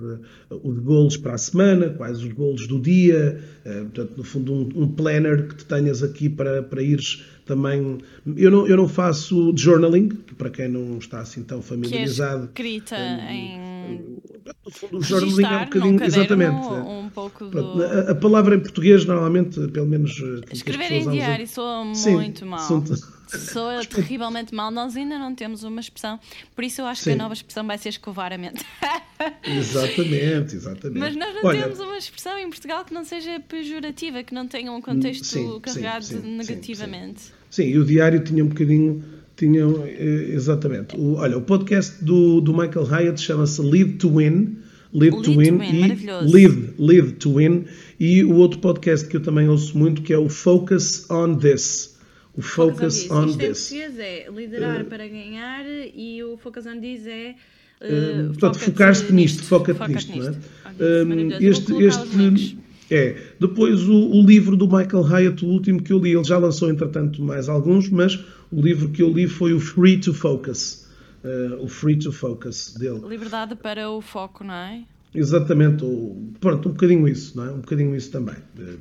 [0.49, 4.87] os goals para a semana, quais os goals do dia, portanto, no fundo, um, um
[4.87, 7.99] planner que te tenhas aqui para, para ires também.
[8.35, 12.49] Eu não, eu não faço journaling, para quem não está assim tão familiarizado.
[12.53, 14.17] Que é escrita em.
[14.65, 16.03] No fundo, o journaling é um bocadinho.
[16.03, 16.67] Exatamente.
[16.67, 17.83] Um pouco Pronto, do...
[17.83, 20.21] a, a, palavra em português, normalmente, pelo menos.
[20.51, 22.59] Escrever em diário soa muito mal.
[22.59, 22.83] São...
[23.27, 24.69] Soa terrivelmente mal.
[24.69, 26.19] Nós ainda não temos uma expressão,
[26.55, 27.11] por isso eu acho Sim.
[27.11, 28.63] que a nova expressão vai ser escovar a mente.
[29.43, 30.99] exatamente, exatamente.
[30.99, 34.47] Mas nós não Olha, temos uma expressão em Portugal que não seja pejorativa, que não
[34.47, 37.33] tenha um contexto sim, carregado sim, sim, negativamente.
[37.49, 39.03] Sim, e o diário tinha um bocadinho.
[39.35, 40.95] Tinha, eh, exatamente.
[40.97, 44.57] O, olha, o podcast do, do Michael Hyatt chama-se Lead to Win.
[44.93, 47.65] Lead, to Win, win e Lead, Lead to Win.
[47.99, 51.95] E o outro podcast que eu também ouço muito que é o Focus on This
[52.37, 53.71] o Focus, on, on This.
[53.71, 57.35] Isto em português é liderar uh, para ganhar e o Focus on This é.
[57.81, 61.03] Uh, portanto, focar-te nisto, foca-te nisto, não é?
[61.03, 62.57] Um, este, este
[62.89, 63.15] é.
[63.39, 66.69] Depois o, o, livro do Michael Hyatt, o último que eu li, ele já lançou
[66.69, 68.19] entretanto mais alguns, mas
[68.55, 70.85] o livro que eu li foi o Free to Focus.
[71.23, 73.01] Uh, o Free to Focus dele.
[73.07, 74.83] Liberdade para o foco, não é?
[75.13, 77.51] Exatamente, o, pronto, um bocadinho isso, não é?
[77.51, 78.35] Um bocadinho isso também.
[78.57, 78.77] Uh,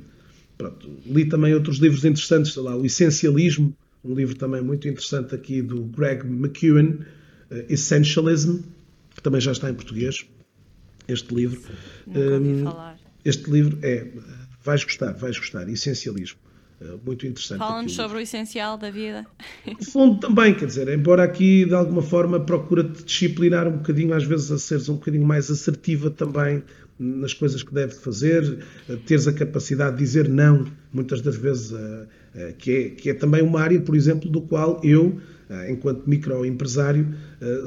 [0.57, 5.35] Pronto, li também outros livros interessantes, sei lá, O Essencialismo, um livro também muito interessante
[5.35, 6.99] aqui do Greg McEwen,
[7.51, 8.59] uh, Essentialism,
[9.13, 10.25] que também já está em português,
[11.07, 11.61] este livro.
[12.07, 12.97] Um, falar.
[13.23, 14.07] Este livro é,
[14.63, 16.39] vais gostar, vais gostar, Essencialismo.
[16.81, 17.59] Uh, muito interessante.
[17.59, 19.25] Fala-nos sobre o essencial da vida.
[19.65, 24.25] No fundo também, quer dizer, embora aqui de alguma forma procura-te disciplinar um bocadinho, às
[24.25, 26.61] vezes a seres um bocadinho mais assertiva também
[26.99, 28.59] nas coisas que deve fazer,
[29.05, 31.73] teres a capacidade de dizer não, muitas das vezes,
[32.57, 35.19] que é, que é também uma área, por exemplo, do qual eu,
[35.69, 37.13] enquanto microempresário,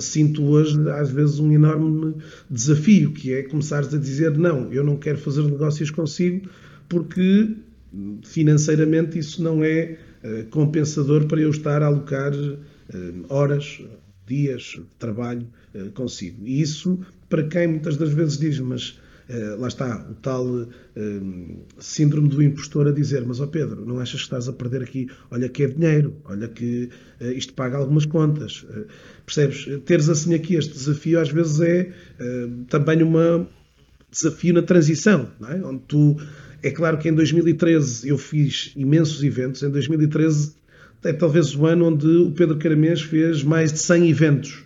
[0.00, 2.14] sinto hoje, às vezes, um enorme
[2.48, 6.48] desafio, que é começares a dizer não, eu não quero fazer negócios consigo,
[6.88, 7.54] porque
[8.24, 9.96] financeiramente isso não é
[10.50, 12.32] compensador para eu estar a alocar
[13.28, 13.80] horas,
[14.26, 15.46] dias de trabalho
[15.94, 16.46] consigo.
[16.46, 16.98] E isso,
[17.28, 18.98] para quem muitas das vezes diz, mas
[19.28, 20.66] eh, lá está, o tal
[21.78, 24.82] síndrome do impostor a dizer: Mas, ó oh Pedro, não achas que estás a perder
[24.82, 25.08] aqui?
[25.30, 26.88] Olha que é dinheiro, olha que
[27.20, 28.66] isto paga algumas contas.
[29.26, 29.66] percebes?
[29.84, 31.92] Teres assim aqui este desafio, às vezes é
[32.68, 33.46] também um
[34.10, 35.56] desafio na transição, é?
[35.64, 36.16] onde tu.
[36.62, 40.56] É claro que em 2013 eu fiz imensos eventos, em 2013
[41.04, 44.64] é talvez o ano onde o Pedro Caramês fez mais de 100 eventos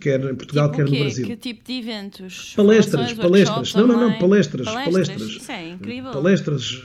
[0.00, 1.26] quer em Portugal, tipo quer no Brasil.
[1.26, 2.52] Que tipo de eventos?
[2.54, 3.74] Palestras, palestras.
[3.74, 4.66] Não, não, não, palestras.
[4.66, 5.30] Palestras, palestras.
[5.30, 6.12] Isso é incrível.
[6.12, 6.82] Palestras.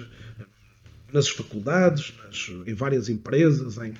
[1.12, 3.94] nas faculdades, nas, em várias empresas, em,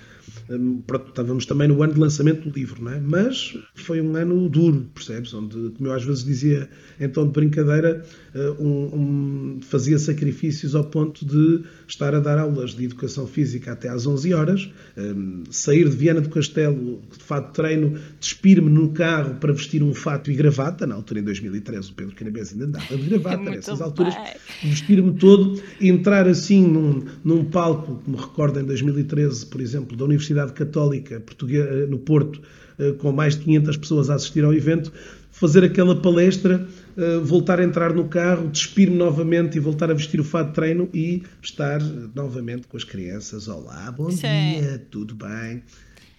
[0.50, 3.00] um, estávamos também no ano de lançamento do livro, não é?
[3.00, 5.34] mas foi um ano duro, percebes?
[5.34, 8.04] Onde, como eu às vezes dizia em tom de brincadeira,
[8.36, 13.72] uh, um, um, fazia sacrifícios ao ponto de estar a dar aulas de educação física
[13.72, 18.90] até às 11 horas, um, sair de Viana do Castelo de fato treino, despir-me no
[18.90, 22.66] carro para vestir um fato e gravata, na altura em 2013 o Pedro Canabés ainda
[22.66, 24.16] andava de gravata, nessas alturas,
[24.64, 30.06] vestir-me todo entrar assim num, num palco, que me recordo em 2013, por exemplo, da
[30.06, 30.19] Universidade
[30.54, 32.42] Católica Portuguesa, no Porto,
[32.78, 34.92] eh, com mais de 500 pessoas a assistir ao evento,
[35.32, 40.20] fazer aquela palestra, eh, voltar a entrar no carro, despir-me novamente e voltar a vestir
[40.20, 41.82] o fato de treino e estar
[42.16, 43.48] novamente com as crianças.
[43.48, 44.78] Olá, bom Isso dia, é...
[44.78, 45.64] tudo bem?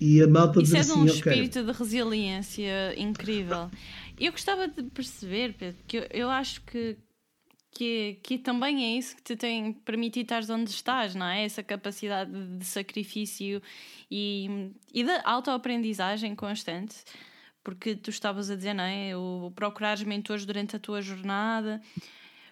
[0.00, 1.72] E a malta Isso dizer é de um assim, espírito okay.
[1.72, 3.70] de resiliência incrível.
[4.18, 6.96] Eu gostava de perceber, Pedro, que eu, eu acho que
[7.70, 11.44] que, que também é isso que te tem permitido estar onde estás, não é?
[11.44, 13.62] Essa capacidade de sacrifício
[14.10, 16.96] e, e de autoaprendizagem constante,
[17.62, 19.16] porque tu estavas a dizer, não é?
[19.16, 21.80] O procurares mentores durante a tua jornada.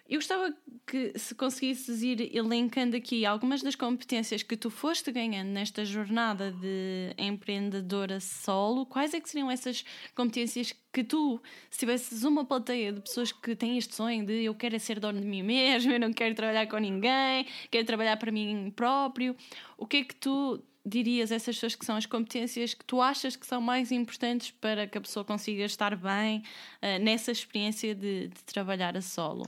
[0.09, 0.51] Eu gostava
[0.87, 6.51] que se conseguisses ir elencando aqui algumas das competências que tu foste ganhando nesta jornada
[6.51, 8.87] de empreendedora solo.
[8.87, 13.55] Quais é que seriam essas competências que tu, se tivesses uma plateia de pessoas que
[13.55, 16.33] têm este sonho de eu quero é ser dono de mim mesmo, eu não quero
[16.33, 19.35] trabalhar com ninguém, quero trabalhar para mim próprio,
[19.77, 23.35] o que é que tu dirias essas pessoas que são as competências que tu achas
[23.35, 26.39] que são mais importantes para que a pessoa consiga estar bem
[26.81, 29.45] uh, nessa experiência de, de trabalhar a solo?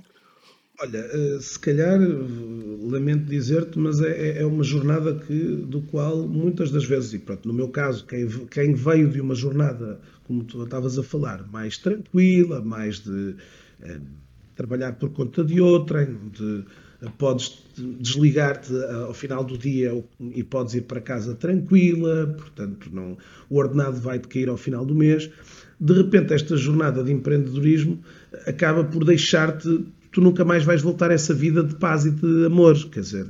[0.81, 1.99] Olha, eh, se calhar,
[2.81, 7.19] lamento dizer-te, mas é, é, é, uma jornada que, do qual muitas das vezes, e
[7.19, 11.47] pronto, no meu caso, quem, quem veio de uma jornada, como tu estavas a falar,
[11.51, 13.35] mais tranquila, mais de
[13.79, 13.99] é,
[14.55, 16.63] trabalhar por conta de outrem, de,
[17.19, 17.63] podes
[17.99, 18.73] desligar-te
[19.05, 23.17] ao final do dia e podes ir para casa tranquila, portanto, não,
[23.51, 25.29] o ordenado vai-te cair ao final do mês.
[25.79, 27.99] De repente, esta jornada de empreendedorismo
[28.47, 32.45] acaba por deixar-te tu nunca mais vais voltar a essa vida de paz e de
[32.45, 32.75] amor.
[32.91, 33.27] Quer dizer,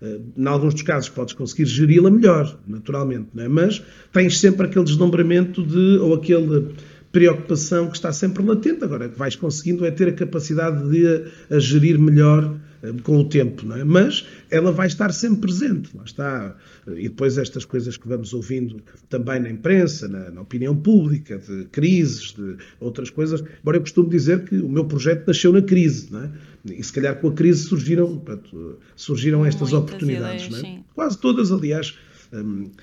[0.00, 3.48] eh, em alguns dos casos podes conseguir geri-la melhor, naturalmente, é?
[3.48, 6.74] mas tens sempre aquele deslumbramento de, ou aquele
[7.12, 8.82] preocupação que está sempre latente.
[8.82, 11.06] Agora, que vais conseguindo é ter a capacidade de
[11.50, 12.56] a, a gerir melhor
[13.02, 13.84] com o tempo, não é?
[13.84, 16.56] Mas ela vai estar sempre presente, lá está.
[16.88, 21.64] E depois estas coisas que vamos ouvindo também na imprensa, na, na opinião pública, de
[21.66, 23.42] crises, de outras coisas.
[23.60, 26.30] Embora eu costumo dizer que o meu projeto nasceu na crise, não é?
[26.64, 30.84] E se calhar com a crise surgiram, portanto, surgiram estas Muitas oportunidades, ideias, não é?
[30.94, 31.96] Quase todas, aliás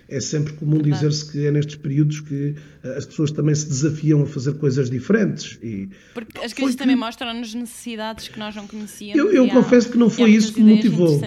[0.08, 4.22] é sempre comum dizer-se que é nestes períodos que eh, as pessoas também se desafiam
[4.22, 5.58] a fazer coisas diferentes.
[5.64, 6.80] E Porque as crises que...
[6.80, 9.18] também mostram-nos necessidades que nós não conhecíamos.
[9.18, 11.20] Eu, eu confesso que não foi isso que motivou.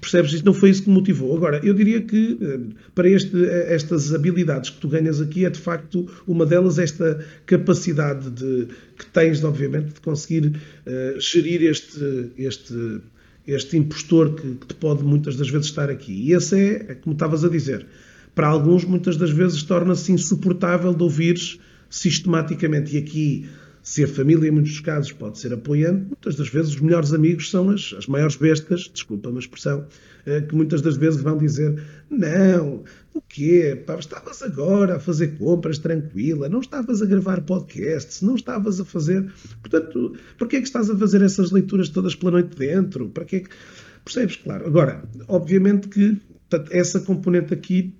[0.00, 0.32] Percebes?
[0.34, 1.34] Isto não foi isso que motivou.
[1.34, 2.60] Agora, eu diria que eh,
[2.94, 7.24] para este, eh, estas habilidades que tu ganhas aqui é de facto uma delas esta
[7.46, 13.00] capacidade de, que tens, obviamente, de conseguir uh, gerir este, este
[13.46, 16.12] este impostor que, que te pode muitas das vezes estar aqui.
[16.12, 17.86] E esse é, é como estavas a dizer,
[18.34, 22.96] para alguns muitas das vezes torna-se insuportável de ouvires sistematicamente.
[22.96, 23.48] E aqui,
[23.86, 27.48] se a família em muitos casos pode ser apoiante, muitas das vezes os melhores amigos
[27.48, 29.86] são as, as maiores bestas, desculpa a expressão,
[30.26, 32.82] eh, que muitas das vezes vão dizer: Não,
[33.14, 33.80] o quê?
[33.86, 38.84] Pá, estavas agora a fazer compras tranquila, não estavas a gravar podcasts, não estavas a
[38.84, 39.32] fazer.
[39.62, 43.08] Portanto, porquê é que estás a fazer essas leituras todas pela noite dentro?
[43.10, 43.44] Para que
[44.04, 44.36] Percebes?
[44.36, 44.66] Claro.
[44.66, 47.94] Agora, obviamente que portanto, essa componente aqui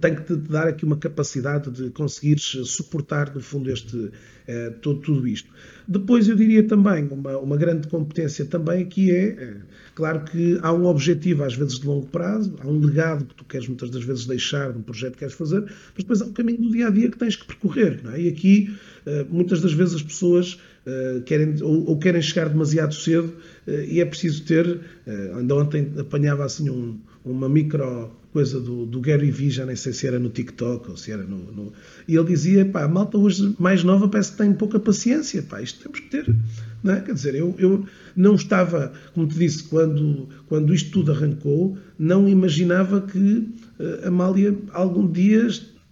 [0.00, 4.10] tem que te dar aqui uma capacidade de conseguires suportar, no fundo, este,
[4.46, 5.50] eh, todo, tudo isto.
[5.86, 9.56] Depois, eu diria também, uma, uma grande competência também aqui é, eh,
[9.94, 13.44] claro que há um objetivo, às vezes, de longo prazo, há um legado que tu
[13.44, 16.32] queres muitas das vezes deixar de um projeto que queres fazer, mas depois há um
[16.32, 18.22] caminho do dia-a-dia -dia que tens que percorrer, é?
[18.22, 20.58] E aqui, eh, muitas das vezes, as pessoas
[21.26, 23.34] querem, ou, ou, querem chegar demasiado cedo
[23.66, 24.80] e é preciso ter,
[25.36, 29.92] ainda ontem apanhava assim um, uma micro coisa do, do Gary Vee, já nem sei
[29.92, 31.38] se era no TikTok ou se era no.
[31.52, 31.72] no...
[32.06, 35.62] E ele dizia: pá, a malta hoje mais nova parece que tem pouca paciência, pá,
[35.62, 36.34] isto temos que ter.
[36.82, 37.00] Não é?
[37.00, 42.28] Quer dizer, eu, eu não estava, como te disse, quando, quando isto tudo arrancou, não
[42.28, 45.48] imaginava que uh, a Amália algum dia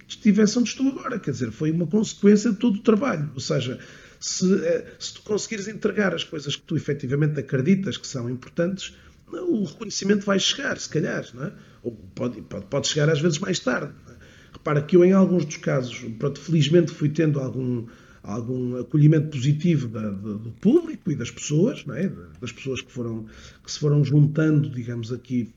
[0.06, 1.18] estivesse onde estou agora.
[1.18, 3.30] Quer dizer, foi uma consequência de todo o trabalho.
[3.34, 3.78] Ou seja,
[4.20, 8.94] se, uh, se tu conseguires entregar as coisas que tu efetivamente acreditas que são importantes,
[9.32, 11.52] o reconhecimento vai chegar, se calhar, não é?
[11.82, 13.92] ou pode, pode, pode chegar às vezes mais tarde.
[14.08, 14.12] É?
[14.52, 17.86] Repara que eu, em alguns dos casos, pronto, felizmente fui tendo algum,
[18.22, 22.10] algum acolhimento positivo da, do, do público e das pessoas, não é?
[22.40, 23.26] das pessoas que, foram,
[23.64, 25.52] que se foram juntando, digamos aqui,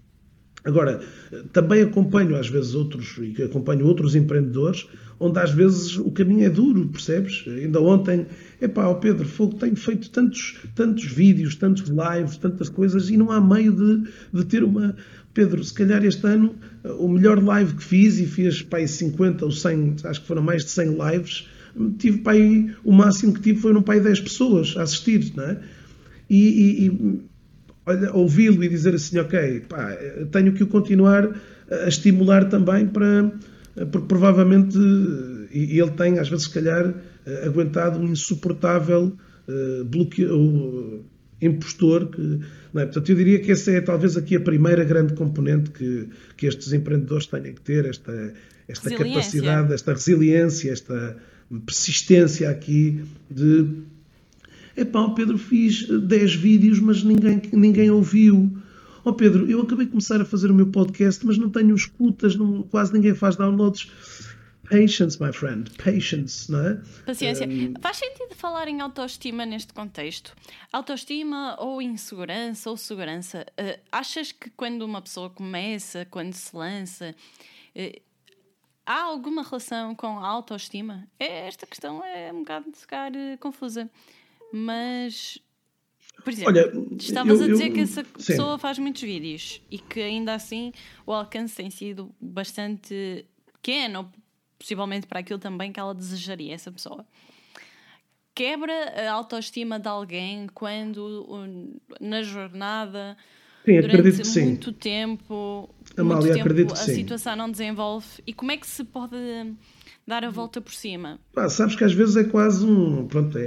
[0.63, 0.99] Agora,
[1.53, 6.49] também acompanho às vezes outros, e acompanho outros empreendedores, onde às vezes o caminho é
[6.49, 7.45] duro, percebes?
[7.47, 8.27] Ainda ontem,
[8.61, 13.31] epá, o Pedro Fogo tenho feito tantos, tantos vídeos, tantos lives, tantas coisas, e não
[13.31, 14.95] há meio de, de ter uma.
[15.33, 16.55] Pedro, se calhar este ano,
[16.97, 20.41] o melhor live que fiz, e fiz para aí 50 ou 100, acho que foram
[20.41, 21.47] mais de 100 lives,
[21.97, 25.43] tive para aí, o máximo que tive foi no pai 10 pessoas a assistir, não
[25.43, 25.59] é?
[26.29, 27.29] E, e, e
[28.13, 29.97] ouvi-lo e dizer assim, ok, pá,
[30.31, 31.29] tenho que o continuar
[31.71, 33.31] a estimular também para,
[33.91, 34.77] porque provavelmente
[35.51, 36.93] ele tem, às vezes, se calhar,
[37.45, 39.15] aguentado um insuportável
[39.47, 41.03] uh, bloqueio,
[41.41, 42.07] impostor.
[42.07, 42.39] Que,
[42.75, 42.85] é?
[42.85, 46.07] Portanto, eu diria que essa é talvez aqui a primeira grande componente que,
[46.37, 48.33] que estes empreendedores têm que ter, esta,
[48.67, 51.17] esta capacidade, esta resiliência, esta
[51.65, 53.65] persistência aqui de
[54.79, 58.49] Epá, o Pedro fiz 10 vídeos, mas ninguém, ninguém ouviu.
[59.03, 61.75] Ó oh Pedro, eu acabei de começar a fazer o meu podcast, mas não tenho
[61.75, 63.89] escutas, não, quase ninguém faz downloads.
[64.69, 66.81] Patience, my friend, patience, não é?
[67.05, 67.47] Paciência.
[67.47, 67.73] Um...
[67.81, 70.35] Faz sentido falar em autoestima neste contexto?
[70.71, 73.45] Autoestima ou insegurança ou segurança?
[73.59, 77.15] Uh, achas que quando uma pessoa começa, quando se lança,
[77.75, 78.01] uh,
[78.85, 81.07] há alguma relação com a autoestima?
[81.19, 83.89] É, esta questão é um bocado de ficar uh, confusa.
[84.53, 85.39] Mas,
[86.23, 88.61] por exemplo, Olha, estavas eu, a dizer eu, que essa pessoa sim.
[88.61, 90.71] faz muitos vídeos e que ainda assim
[91.07, 94.11] o alcance tem sido bastante pequeno,
[94.59, 97.05] possivelmente para aquilo também que ela desejaria, essa pessoa.
[98.35, 98.73] Quebra
[99.09, 103.17] a autoestima de alguém quando na jornada
[103.65, 108.67] sim, durante muito tempo, Amália, muito tempo a situação não desenvolve e como é que
[108.67, 109.17] se pode
[110.07, 111.19] dar a volta por cima.
[111.35, 113.07] Ah, sabes que às vezes é quase um.
[113.07, 113.43] Pronto, é,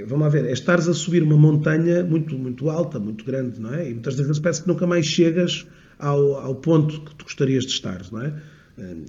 [0.00, 3.60] é, vamos lá ver, é estares a subir uma montanha muito, muito alta, muito grande,
[3.60, 3.90] não é?
[3.90, 5.66] E muitas das vezes parece que nunca mais chegas
[5.98, 8.34] ao, ao ponto que tu gostarias de estar, não é?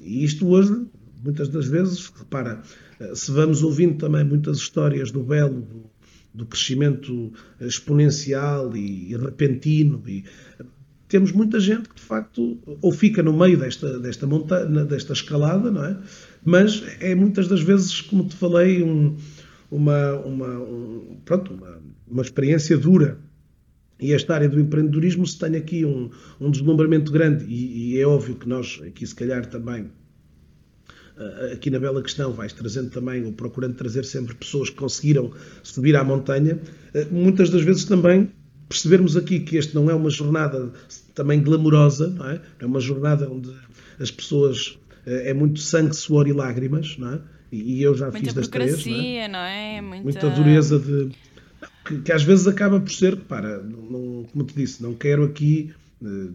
[0.03, 0.85] E isto hoje,
[1.23, 2.61] muitas das vezes, repara,
[3.13, 5.89] se vamos ouvindo também muitas histórias do belo, do,
[6.33, 10.23] do crescimento exponencial e, e repentino, e
[11.07, 14.25] temos muita gente que de facto ou fica no meio desta, desta
[14.85, 15.97] desta escalada, não é?
[16.43, 19.17] mas é muitas das vezes, como te falei, um,
[19.69, 23.19] uma, uma, um, pronto, uma, uma experiência dura.
[23.99, 26.09] E esta área do empreendedorismo, se tem aqui um,
[26.39, 29.89] um deslumbramento grande, e, e, é óbvio que nós, aqui se calhar também, eh,
[31.51, 35.31] aqui na Bela Questão, vais trazendo também, ou procurando trazer sempre pessoas que conseguiram
[35.63, 36.59] subir à montanha,
[36.93, 38.31] eh, muitas das vezes também
[38.67, 40.71] percebermos aqui que este não é uma jornada
[41.13, 42.41] também glamourosa, não é?
[42.59, 43.51] É uma jornada onde
[43.99, 47.19] as pessoas eh, é muito sangue, suor e lágrimas, não é?
[47.51, 49.27] E eu já Muita fiz das três, não é?
[49.27, 49.81] Não é?
[49.81, 50.03] Muita...
[50.03, 51.09] Muita dureza de...
[51.85, 55.73] Que, que, às vezes acaba por ser, para, não, como te disse, não quero aqui,
[55.73, 55.80] eh,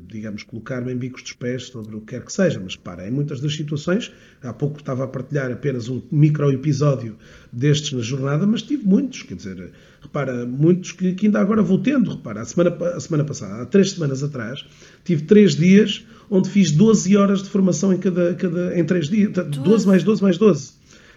[0.08, 3.10] digamos, colocar-me em bicos dos pés sobre o que quer que seja, mas para, em
[3.10, 4.12] muitas das situações,
[4.42, 7.16] há pouco estava a partilhar apenas um micro episódio
[7.52, 11.78] destes na jornada, mas tive muitos, quer dizer, repara, muitos que, que ainda agora vou
[11.78, 14.64] tendo, repara, a semana, a semana passada, há três semanas atrás,
[15.04, 19.32] tive três dias onde fiz 12 horas de formação em, cada, cada, em 3 dias.
[19.32, 20.72] 12 mais 12 mais 12.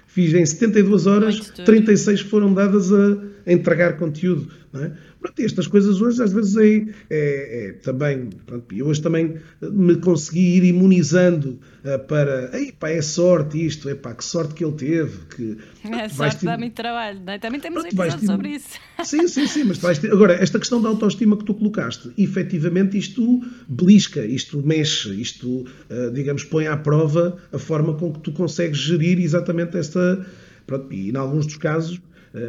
[0.08, 3.18] Fiz em 72 horas, 36 foram dadas a
[3.52, 4.50] entregar conteúdo.
[4.72, 4.92] Não é?
[5.20, 8.30] Pronto, estas coisas hoje, às vezes, é, é, é também.
[8.46, 12.58] Pronto, eu hoje também me consegui ir imunizando uh, para.
[12.58, 15.18] Ei, pá, é sorte isto, é pá, que sorte que ele teve.
[15.26, 15.58] Que,
[15.90, 17.40] é, sorte dá muito trabalho, não é?
[17.40, 18.70] Também temos pronto, episódio sobre isso.
[19.04, 20.12] Sim, sim, sim, mas vais ter...
[20.12, 26.12] Agora, esta questão da autoestima que tu colocaste, efetivamente isto belisca, isto mexe, isto, uh,
[26.14, 30.26] digamos, põe à prova a forma com que tu consegues gerir exatamente esta.
[30.68, 32.00] Pronto, e em alguns dos casos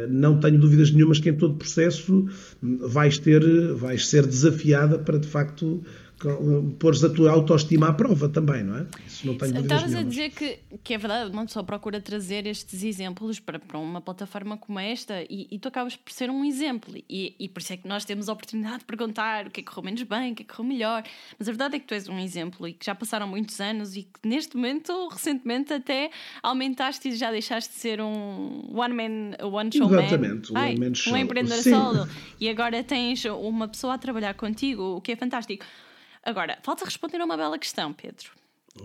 [0.09, 2.27] não tenho dúvidas nenhumas que em todo o processo
[2.61, 3.41] hum, vais ter,
[3.73, 5.83] vais ser desafiada para de facto
[6.79, 8.85] pôres a tua autoestima à prova também, não é?
[9.05, 12.83] Isso não tenho Estavas a dizer que, que é verdade, uma pessoa procura trazer estes
[12.83, 16.93] exemplos para, para uma plataforma como esta e, e tu acabas por ser um exemplo
[17.09, 19.63] e, e, por isso é que nós temos a oportunidade de perguntar o que é
[19.63, 21.03] que correu menos bem, o que é que correu melhor,
[21.37, 23.95] mas a verdade é que tu és um exemplo e que já passaram muitos anos
[23.95, 26.11] e que neste momento, recentemente até
[26.43, 30.61] aumentaste e já deixaste de ser um one man, one show Exatamente, man.
[30.61, 31.71] Um, um empreendedor Sim.
[31.71, 32.07] solo
[32.39, 35.65] e agora tens uma pessoa a trabalhar contigo, o que é fantástico.
[36.23, 38.31] Agora, falta responder a uma bela questão, Pedro.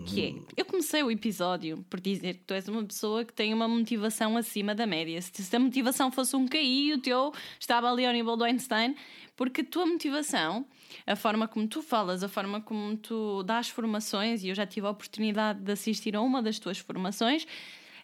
[0.05, 3.55] Que é, eu comecei o episódio por dizer que tu és uma pessoa que tem
[3.55, 5.21] uma motivação acima da média.
[5.23, 8.97] Se a motivação fosse um KI, o teu estava ali ao nível do Einstein,
[9.37, 10.67] porque a tua motivação,
[11.07, 14.89] a forma como tu falas, a forma como tu dás formações, e eu já tive
[14.89, 17.47] a oportunidade de assistir a uma das tuas formações,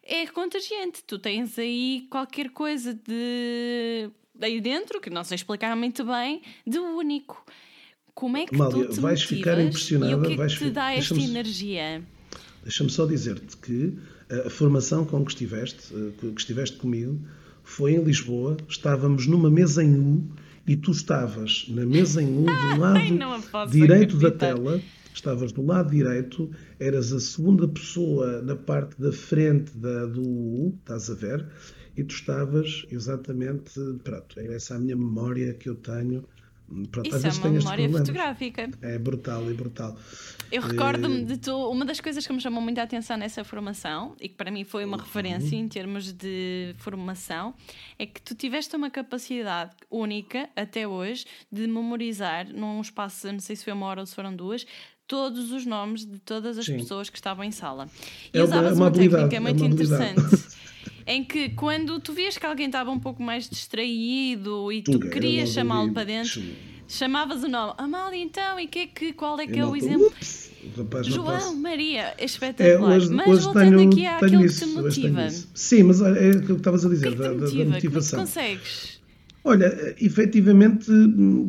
[0.05, 1.03] é contagiante.
[1.03, 4.09] Tu tens aí qualquer coisa de
[4.41, 7.45] aí dentro, que não sei explicar muito bem, de único.
[8.15, 10.59] Como é que Amália, tu te vais ficar impressionada, e o que é vais que
[10.59, 12.03] te fi- dá esta energia?
[12.63, 13.99] Deixa-me só dizer-te que
[14.47, 17.19] a formação com que estiveste, eh, que estiveste comigo,
[17.65, 18.57] foi em Lisboa.
[18.69, 20.23] Estávamos numa mesa em U
[20.67, 22.47] e tu estavas na mesa em U do
[22.79, 24.55] lado direito da acreditar.
[24.57, 24.81] tela.
[25.15, 26.51] Estavas do lado direito,
[26.81, 31.47] eras a segunda pessoa na parte da frente da, do U, estás a ver?
[31.97, 33.73] E tu estavas exatamente.
[34.05, 36.25] Pronto, é essa a minha memória que eu tenho.
[36.91, 38.71] Pronto, Isso é uma memória fotográfica.
[38.81, 39.97] É brutal, é brutal.
[40.51, 44.15] Eu Eh, recordo-me de tu, uma das coisas que me chamou muita atenção nessa formação
[44.21, 45.03] e que para mim foi uma Uhum.
[45.03, 47.55] referência em termos de formação
[47.99, 53.57] é que tu tiveste uma capacidade única até hoje de memorizar num espaço, não sei
[53.57, 54.67] se foi uma hora ou se foram duas,
[55.07, 56.79] todos os nomes de todas as Sim.
[56.79, 57.87] pessoas que estavam em sala.
[58.33, 60.13] E É uma- usavas é uma, uma técnica é muito uma habilidade.
[60.13, 60.53] interessante.
[61.07, 65.11] Em que quando tu vias que alguém estava um pouco mais distraído e tu era
[65.11, 66.43] querias chamá-lo para dentro,
[66.89, 67.73] chamavas o nome.
[67.79, 70.07] Amália, então, e que é que, qual é que E é o exemplo?
[70.07, 72.93] "Ups, o rapaz João, passa." Maria, é espetacular.
[72.93, 75.31] É, hoje, mas hoje voltando tenho, aqui àquilo que te motiva.
[75.55, 77.35] Sim, mas é aquilo que estavas a O que dizer, é que te da, da-
[77.35, 77.51] da motiva?
[77.65, 78.21] Como é que motivação.
[78.21, 78.92] consegues?
[79.45, 80.87] Olha, efetivamente,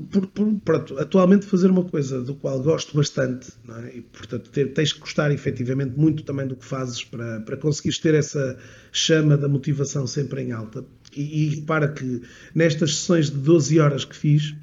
[0.10, 3.98] por, por- pronto, atualmente fazer uma coisa do qual gosto bastante, é?
[3.98, 8.00] e portanto ter- tens que gostar efetivamente muito também do que fazes para, para conseguires
[8.00, 8.58] ter essa
[8.92, 10.84] chama da motivação sempre em alta.
[11.16, 12.24] E, e repara que
[12.56, 14.56] nestas sessões de 12 horas que fiz,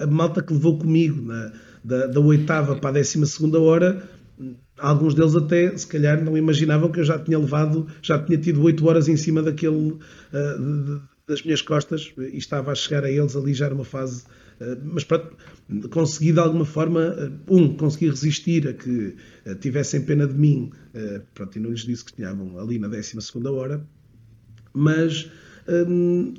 [0.00, 1.52] a a malta que levou comigo na-
[1.82, 4.06] da, da oitava para a décima segunda hora,
[4.78, 8.62] alguns deles até, se calhar, não imaginavam que eu já tinha levado, já tinha tido
[8.62, 9.92] 8 horas em cima daquele,
[10.32, 14.24] de- de- das minhas costas e estava a chegar a eles ali já numa fase.
[14.60, 15.36] ah, mas pronto,
[15.90, 20.70] consegui de alguma forma, ah, um, consegui resistir a que ah, tivessem pena de mim,
[21.34, 23.84] pronto, e não lhes disse que estavam ali na 12 segunda hora,
[24.72, 25.28] mas
[25.88, 26.34] hum,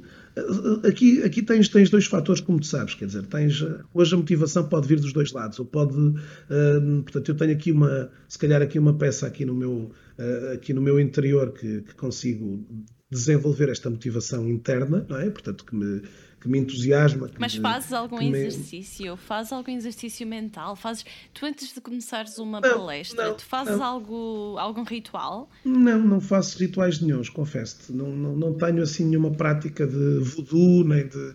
[0.87, 3.61] aqui, aqui tens, tens dois fatores, como tu sabes, quer dizer, tens,
[3.93, 7.71] hoje a motivação pode vir dos dois lados, ou pode, hum, portanto, eu tenho aqui
[7.73, 11.81] uma, se calhar aqui uma peça aqui no meu, eh, aqui no meu interior que,
[11.81, 12.65] que consigo
[13.09, 15.29] desenvolver esta motivação interna, não é?
[15.29, 16.01] Portanto, que me,
[16.41, 17.29] que me entusiasma.
[17.29, 19.15] que Mas me- fazes algum que me- exercício?
[19.15, 20.75] Fazes algum exercício mental?
[20.75, 21.05] Fazes...
[21.33, 23.83] Tu antes de começares uma Não, palestra, não, tu fazes não.
[23.83, 25.49] algo, algum ritual?
[25.63, 27.93] Não, não faço rituais nenhuns, confesso-te.
[27.93, 31.33] Não, não, não tenho assim nenhuma prática de voodoo, nem de.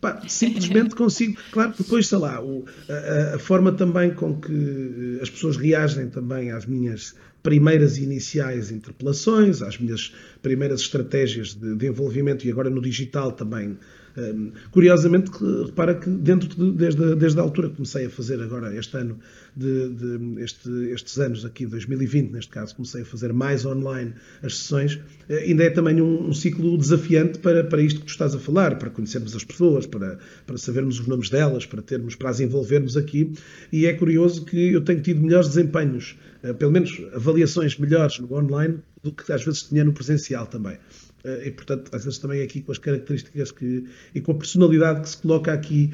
[0.00, 1.40] Pá, simplesmente consigo.
[1.50, 6.52] Claro depois, sei lá, o- a, a- forma também com que as pessoas reagem também
[6.52, 10.12] às minhas primeiras iniciais interpelações, às minhas
[10.42, 13.76] primeiras estratégias de, de envolvimento e agora no digital também.
[14.16, 15.30] Hum, curiosamente,
[15.64, 18.96] repara que dentro de, desde, a- desde a altura que comecei a fazer agora este
[18.96, 19.16] ano,
[19.56, 24.56] de, de- este- estes anos aqui, 2020 neste caso, comecei a fazer mais online as
[24.58, 28.34] sessões, eh, ainda é também um, um ciclo desafiante para, para isto que tu estás
[28.34, 32.30] a falar, para conhecermos as pessoas, para, para sabermos os nomes delas, para termos, para
[32.30, 33.32] as envolvermos aqui.
[33.72, 36.16] E é curioso que eu tenho tido melhores desempenhos,
[36.58, 40.78] pelo menos avaliações melhores no online do que às vezes tinha no presencial também.
[41.24, 43.84] Eh, E, portanto, às vezes também aqui com as características que,
[44.14, 45.90] e com a personalidade que se coloca aqui.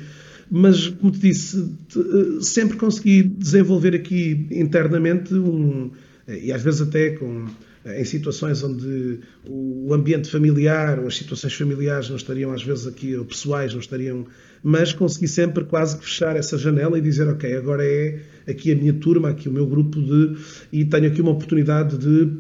[0.51, 1.57] Mas, como te disse,
[1.97, 5.91] eh, sempre consegui desenvolver aqui internamente um.
[6.29, 7.51] eh, E às vezes até com, eh,
[7.87, 13.15] em situações onde o ambiente familiar ou as situações familiares não estariam, às vezes aqui,
[13.15, 14.27] ou pessoais não estariam,
[14.63, 18.77] mas consegui sempre quase que fechar essa janela e dizer: Ok, agora é aqui a
[18.77, 20.37] minha turma, aqui o meu grupo de.
[20.73, 22.33] e tenho aqui uma oportunidade de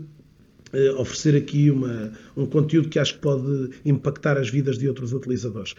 [0.73, 5.13] eh, oferecer aqui uma, um conteúdo que acho que pode impactar as vidas de outros
[5.13, 5.75] utilizadores.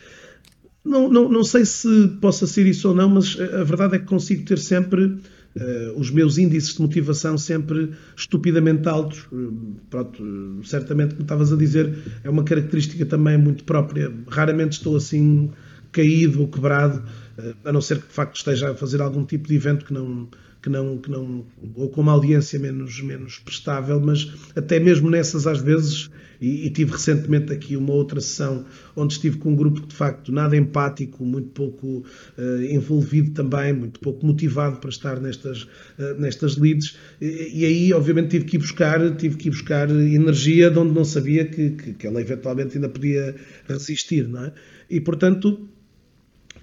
[0.84, 4.06] Não, não, não sei se possa ser isso ou não, mas a verdade é que
[4.06, 5.18] consigo ter sempre
[5.58, 9.26] eh, os meus índices de motivação sempre estupidamente altos.
[9.32, 9.54] Eh,
[9.90, 14.12] pronto, eh, certamente, como estavas a dizer, é uma característica também muito própria.
[14.28, 15.52] Raramente estou assim
[15.94, 17.04] caído ou quebrado,
[17.64, 20.28] a não ser que de facto esteja a fazer algum tipo de evento que não,
[20.66, 21.46] que não, que não
[21.76, 26.10] ou com uma audiência menos, menos prestável, mas até mesmo nessas às vezes,
[26.42, 29.96] e, e tive recentemente aqui uma outra sessão onde estive com um grupo que de
[29.96, 32.04] facto nada empático, muito pouco
[32.36, 35.68] eh, envolvido também, muito pouco motivado para estar nestas,
[36.00, 40.72] eh, nestas leads, e, e aí obviamente tive que ir buscar, tive que buscar energia
[40.72, 43.36] de onde não sabia que, que, que ela eventualmente ainda podia
[43.68, 44.54] resistir, não é?
[44.90, 45.70] E portanto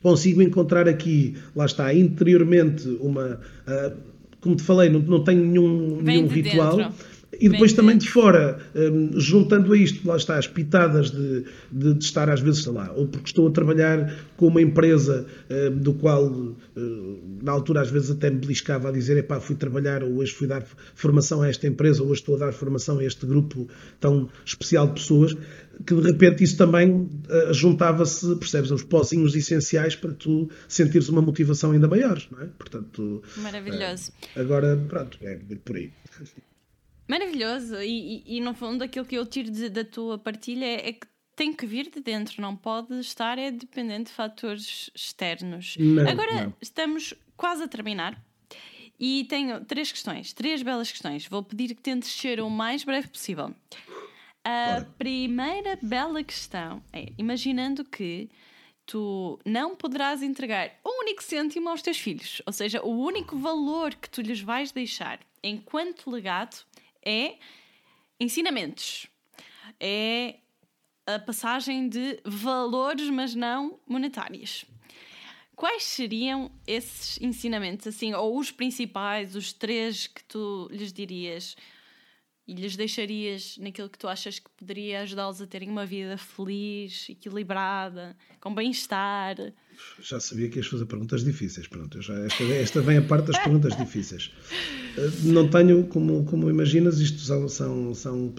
[0.03, 3.41] consigo encontrar aqui, lá está, interiormente uma.
[3.67, 3.93] ah,
[4.41, 6.77] como te falei, não, não tenho nenhum, Vem nenhum de ritual.
[6.77, 6.93] dentro.
[7.41, 11.45] E depois Vem também de fora, hum, juntando a isto, lá está, as pitadas de,
[11.73, 15.27] de- de estar às vezes, sei lá, ou porque estou a trabalhar com uma empresa
[15.51, 19.57] hum, do qual hum, na altura às vezes até me beliscava a dizer, epá, fui
[19.57, 20.63] trabalhar, ou hoje fui dar
[20.95, 23.67] formação a esta empresa, ou hoje estou a dar formação a este grupo
[23.99, 25.35] tão especial de pessoas,
[25.87, 27.09] que de repente isso também uh,
[27.53, 32.47] juntava-se, percebes, os pozinhos essenciais para tu sentires uma motivação ainda maior, não é?
[32.59, 34.13] Portanto, Maravilhoso.
[34.37, 35.91] Uh, agora, pronto, é por aí.
[37.09, 40.89] Maravilhoso, e, e, e, no fundo aquilo que eu tiro de, da tua partilha é,
[40.89, 45.77] é, que tem que vir de dentro, não pode estar é dependente de fatores externos.
[45.79, 46.55] Não, Agora não.
[46.61, 48.23] estamos quase a terminar
[48.99, 51.27] e tenho três questões, três belas questões.
[51.27, 53.55] Vou pedir que tentes ser o mais breve possível.
[54.45, 58.29] A primeira bela questão é: imaginando que
[58.87, 63.95] tu não poderás entregar um único cêntimo aos teus filhos, ou seja, o único valor
[63.95, 66.65] que tu lhes vais deixar enquanto legado
[67.05, 67.37] é
[68.19, 69.07] ensinamentos,
[69.81, 70.37] é
[71.07, 74.65] a passagem de valores, mas não monetários.
[75.55, 81.57] Quais seriam esses ensinamentos, assim, ou os principais, os três que tu lhes dirias
[82.47, 87.07] e lhes deixarias naquilo que tu achas que poderia ajudá-los a terem uma vida feliz,
[87.09, 89.37] equilibrada, com bem-estar?
[90.01, 91.67] Já sabia que ias fazer perguntas difíceis.
[91.69, 94.33] Pronto, já, esta, esta vem a parte das perguntas difíceis.
[95.23, 98.33] Não tenho, como, como imaginas, isto são, são, são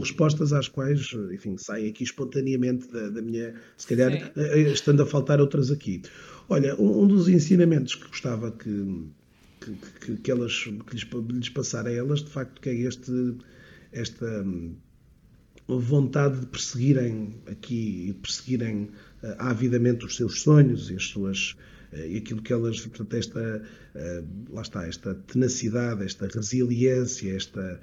[0.00, 3.54] respostas às quais, enfim, saem aqui espontaneamente da, da minha.
[3.76, 4.72] Se calhar, Sim.
[4.72, 6.02] estando a faltar outras aqui.
[6.48, 9.08] Olha, um, um dos ensinamentos que gostava que,
[9.60, 13.36] que, que, que elas que lhes, lhes passar a elas, de facto, que é este,
[13.92, 14.44] esta
[15.66, 18.84] vontade de perseguirem aqui e perseguirem
[19.22, 21.56] uh, avidamente os seus sonhos e as suas
[21.92, 23.62] uh, e aquilo que elas, portanto, esta
[23.94, 27.80] uh, lá está, esta tenacidade, esta resiliência, esta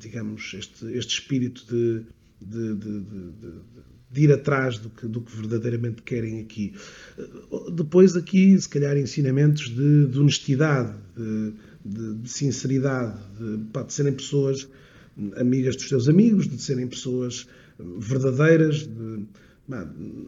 [0.00, 2.06] digamos, este, este espírito de,
[2.40, 3.60] de, de, de
[4.10, 6.74] de ir atrás do que, do que verdadeiramente querem aqui.
[7.72, 10.94] Depois, aqui, se calhar, ensinamentos de, de honestidade,
[11.84, 14.68] de, de sinceridade, de, de serem pessoas
[15.36, 17.46] amigas dos seus amigos, de serem pessoas
[17.78, 19.26] verdadeiras, de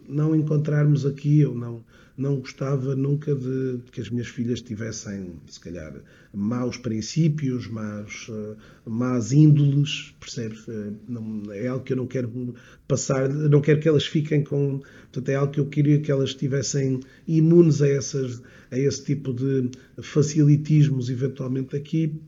[0.07, 1.83] não encontrarmos aqui, eu não,
[2.17, 5.93] não gostava nunca de, de, que as minhas filhas tivessem, se calhar,
[6.33, 8.55] maus princípios, maus, uh,
[8.89, 10.67] más índoles, percebes?
[10.67, 12.53] Uh, não, é algo que eu não quero
[12.87, 14.81] passar, não quero que elas fiquem com.
[15.11, 18.41] Portanto, é algo que eu queria que elas estivessem imunes a, essas,
[18.71, 19.71] a esse tipo de
[20.01, 22.19] facilitismos, eventualmente aqui,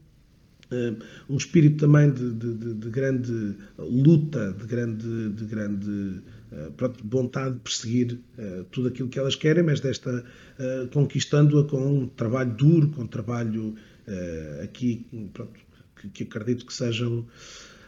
[0.72, 0.98] Uh,
[1.30, 6.22] um espírito também de, de, de, grande luta, de grande, de grande
[6.78, 10.24] pronto, vontade de perseguir uh, tudo aquilo que elas querem, mas desta
[10.94, 13.76] conquistando-a com um trabalho duro, com um trabalho
[14.64, 15.60] aqui pronto,
[16.00, 17.26] que, que, acredito que sejam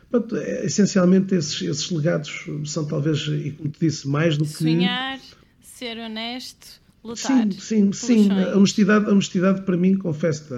[0.10, 4.52] pronto, é, essencialmente esses, esses, legados são talvez, e como te disse, mais do que
[4.52, 5.18] sonhar,
[5.62, 7.48] ser honesto, lutar.
[7.54, 8.32] Sim, sim, sim.
[8.32, 10.54] A honestidade, a honestidade para mim, confesso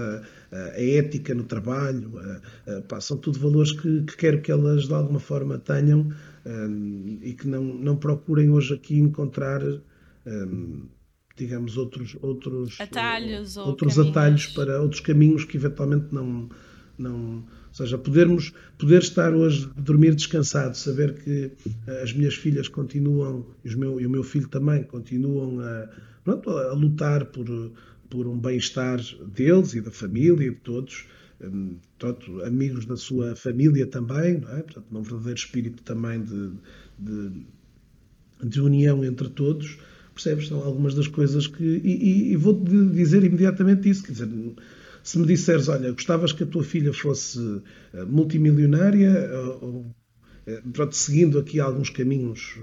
[0.52, 4.88] a ética no trabalho, a, a, pá, são tudo valores que, que, quero que elas
[4.88, 6.12] de alguma forma tenham
[6.46, 9.62] um, e que não, não procurem hoje aqui encontrar,
[10.26, 10.88] um,
[11.36, 16.50] digamos, outros, outros atalhos, uh, outros atalhos para outros caminhos que eventualmente não.
[16.98, 21.52] não ou seja, podermos, poder estar hoje, dormir descansado, saber que
[22.02, 25.88] as minhas filhas continuam, e, meu, e o meu filho também, continuam a,
[26.24, 27.46] pronto, a lutar por,
[28.10, 31.06] por um bem-estar deles e da família e de todos,
[31.42, 34.62] um, portanto, amigos da sua família também, não é?
[34.62, 36.52] Portanto, num verdadeiro espírito também de,
[36.98, 37.46] de,
[38.44, 39.78] de união entre todos,
[40.14, 40.48] percebes?
[40.48, 41.64] São algumas das coisas que.
[41.64, 44.30] E, e, e vou-te dizer imediatamente isso, quer dizer,
[45.04, 47.40] se me disseres, olha, gostavas que a tua filha fosse
[47.94, 49.32] eh, multimilionária,
[49.62, 49.86] ou,
[50.46, 52.60] eh, pronto, seguindo aqui alguns caminhos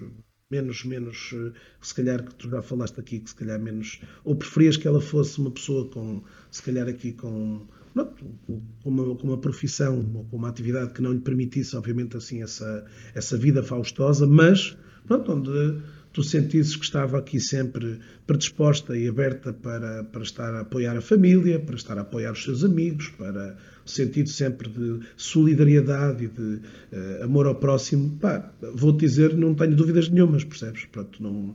[0.51, 4.37] menos, menos, eh, se calhar que tu já falaste aqui, que se calhar menos, ou
[4.37, 7.67] preferias que ela fosse uma pessoa com, se calhar aqui com,
[8.05, 12.43] com, uma, com uma profissão ou com uma atividade que não lhe permitisse, obviamente, assim,
[12.43, 12.85] essa,
[13.15, 14.77] essa vida faustosa, mas,
[15.07, 15.81] pronto, onde
[16.13, 21.01] tu sentisses que estava aqui sempre predisposta e aberta para, para estar a apoiar a
[21.03, 26.29] família, para estar a apoiar os seus amigos, para o sentido sempre de solidariedade e
[26.29, 30.87] de uh, amor ao próximo, pá, vou-te dizer, não tenho dúvidas nenhumas, percebes?
[30.87, 31.55] Pronto, não,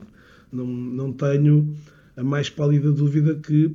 [0.52, 1.74] não, não tenho
[2.16, 3.74] a mais pálida dúvida que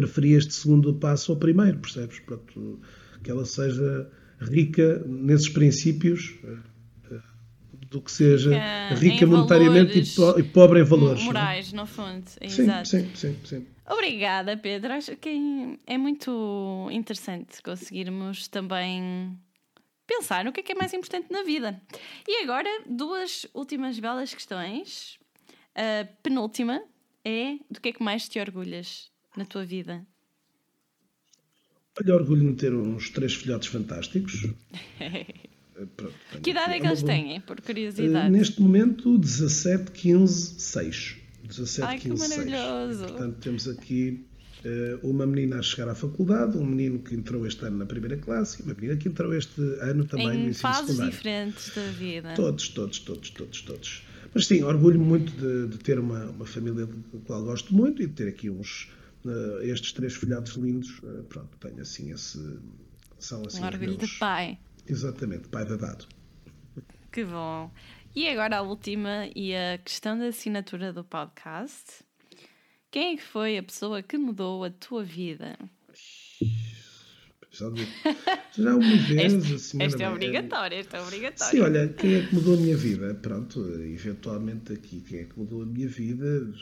[0.00, 2.20] preferia este segundo passo ao primeiro, percebes?
[2.20, 2.80] Pronto,
[3.22, 6.38] que ela seja rica nesses princípios
[7.90, 8.50] do que seja
[8.90, 9.98] rica, rica monetariamente
[10.38, 11.20] e, pobre em valores.
[11.20, 11.24] É?
[11.24, 12.24] Morais, no fundo.
[12.28, 12.88] Sim, Exato.
[12.88, 13.66] sim, sim, sim.
[13.86, 14.92] Obrigada, Pedro.
[14.92, 19.36] Acho que é muito interessante conseguirmos também
[20.06, 21.80] pensar no que é que é mais importante na vida.
[22.26, 25.18] E agora, duas últimas belas questões.
[25.74, 26.82] A penúltima
[27.24, 30.06] é do que é que mais te orgulhas na tua vida?
[32.00, 34.46] Olha, orgulho de ter uns três filhotes fantásticos.
[35.96, 38.28] Pronto, que idade é que eles têm, por curiosidade?
[38.28, 41.16] Uh, neste momento, 17, 15, 6.
[41.42, 42.98] 17, Ai, 15, que maravilhoso!
[42.98, 43.10] 6.
[43.10, 44.26] Portanto, temos aqui
[44.64, 48.16] uh, uma menina a chegar à faculdade, um menino que entrou este ano na primeira
[48.18, 51.86] classe e uma menina que entrou este ano também em no ensino fases diferentes da
[51.92, 52.34] vida.
[52.34, 54.02] Todos, todos, todos, todos, todos.
[54.34, 56.92] Mas sim, orgulho muito de, de ter uma, uma família da
[57.24, 58.88] qual gosto muito e de ter aqui uns
[59.24, 60.98] uh, estes três filhotes lindos.
[60.98, 62.38] Uh, pronto, tenho assim esse.
[63.18, 64.10] São assim um orgulho meus...
[64.10, 64.58] de pai.
[64.86, 66.06] Exatamente, pai da dado.
[67.12, 67.70] Que bom.
[68.14, 72.04] E agora a última e a questão da assinatura do podcast.
[72.90, 75.56] Quem é que foi a pessoa que mudou a tua vida?
[77.50, 77.66] Já,
[78.56, 79.86] já uma vez este, a senhora.
[79.88, 81.50] Este é obrigatório, este é obrigatório.
[81.50, 83.14] Sim, olha, quem é que mudou a minha vida?
[83.14, 86.52] Pronto, eventualmente aqui, quem é que mudou a minha vida?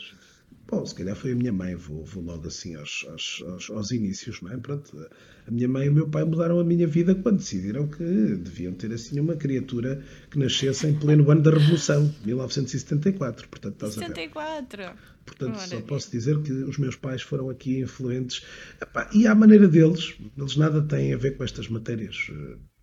[0.69, 3.91] Bom, se calhar foi a minha mãe, vou, vou logo assim aos, aos, aos, aos,
[3.91, 4.57] inícios, não é?
[4.57, 5.09] Pronto,
[5.47, 8.73] a minha mãe e o meu pai mudaram a minha vida quando decidiram que deviam
[8.73, 13.49] ter assim uma criatura que nascesse em pleno ano da Revolução, 1974.
[13.49, 14.83] Portanto, estás 74!
[14.83, 14.95] A ver.
[15.25, 18.45] Portanto, só posso dizer que os meus pais foram aqui influentes.
[18.79, 22.31] Epá, e à maneira deles, eles nada têm a ver com estas matérias.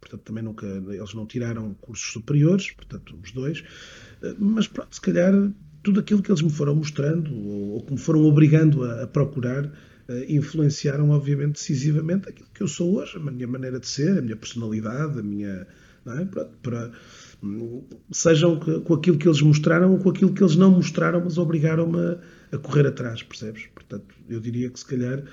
[0.00, 3.64] Portanto, também nunca, eles não tiraram cursos superiores, portanto, os dois.
[4.38, 5.32] Mas pronto, se calhar
[5.86, 9.06] tudo aquilo que eles me foram mostrando ou, ou que me foram obrigando a, a
[9.06, 9.72] procurar uh,
[10.28, 14.34] influenciaram, obviamente, decisivamente aquilo que eu sou hoje, a minha maneira de ser, a minha
[14.34, 15.64] personalidade, a minha.
[16.08, 16.24] É?
[16.24, 16.92] Para, para,
[18.12, 21.98] sejam com aquilo que eles mostraram ou com aquilo que eles não mostraram, mas obrigaram-me
[21.98, 22.18] a,
[22.52, 23.66] a, correr atrás, percebes?
[23.74, 25.24] Portanto, eu diria que se calhar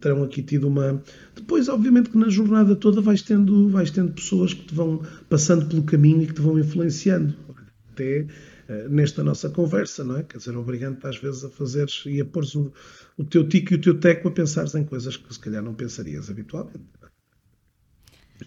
[0.00, 1.02] terão aqui tido uma.
[1.34, 5.66] Depois, obviamente, que na jornada toda vais tendo, vais tendo pessoas que te vão passando
[5.66, 7.34] pelo caminho e que te vão influenciando.
[7.92, 8.26] Até eh,
[8.88, 10.22] nesta nossa conversa, não é?
[10.22, 12.72] Quer dizer, obrigando-te às vezes a fazeres e a pôres o,
[13.16, 15.74] o teu tico e o teu teco a pensares em coisas que se calhar não
[15.74, 16.80] pensarias habitualmente.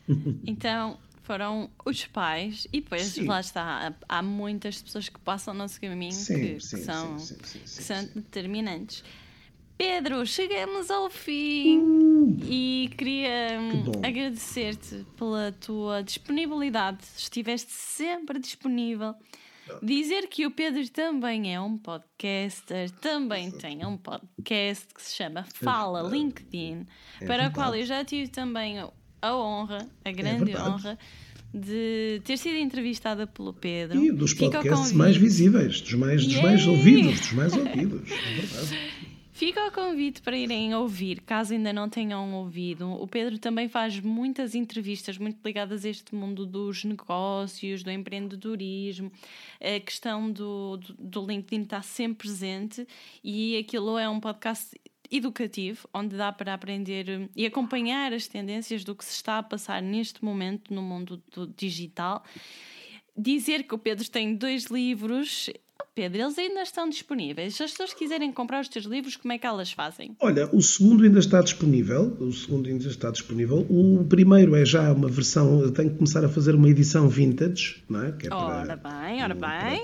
[0.47, 3.25] Então, foram os pais e depois sim.
[3.25, 7.17] lá está há muitas pessoas que passam o nosso caminho sim, que, sim, que, são,
[7.17, 9.03] que são determinantes
[9.81, 16.99] Pedro, chegamos ao fim uh, e queria hum, agradecer-te pela tua disponibilidade.
[17.17, 19.15] Estiveste sempre disponível
[19.81, 25.45] Dizer que o Pedro também é um podcaster, também tem um podcast que se chama
[25.55, 26.85] Fala LinkedIn,
[27.19, 28.79] é para o qual eu já tive também
[29.21, 30.97] a honra, a é grande é honra,
[31.53, 34.01] de ter sido entrevistada pelo Pedro.
[34.01, 38.11] E dos podcasts mais visíveis, dos mais, dos mais ouvidos, dos mais ouvidos.
[38.11, 38.91] É verdade.
[39.41, 42.87] Fica o convite para irem ouvir, caso ainda não tenham ouvido.
[42.91, 49.11] O Pedro também faz muitas entrevistas muito ligadas a este mundo dos negócios, do empreendedorismo.
[49.59, 52.87] A questão do, do, do LinkedIn está sempre presente
[53.23, 54.79] e aquilo é um podcast
[55.09, 59.81] educativo, onde dá para aprender e acompanhar as tendências do que se está a passar
[59.81, 62.23] neste momento no mundo do digital.
[63.17, 65.49] Dizer que o Pedro tem dois livros
[65.93, 67.55] Pedro, eles ainda estão disponíveis.
[67.55, 70.15] Se as pessoas quiserem comprar os teus livros, como é que elas fazem?
[70.21, 72.15] Olha, o segundo ainda está disponível.
[72.17, 73.65] O segundo ainda está disponível.
[73.69, 75.59] O primeiro é já uma versão.
[75.59, 78.11] Eu tenho que começar a fazer uma edição vintage, não é?
[78.13, 79.83] Que é ora para, bem, ora bem.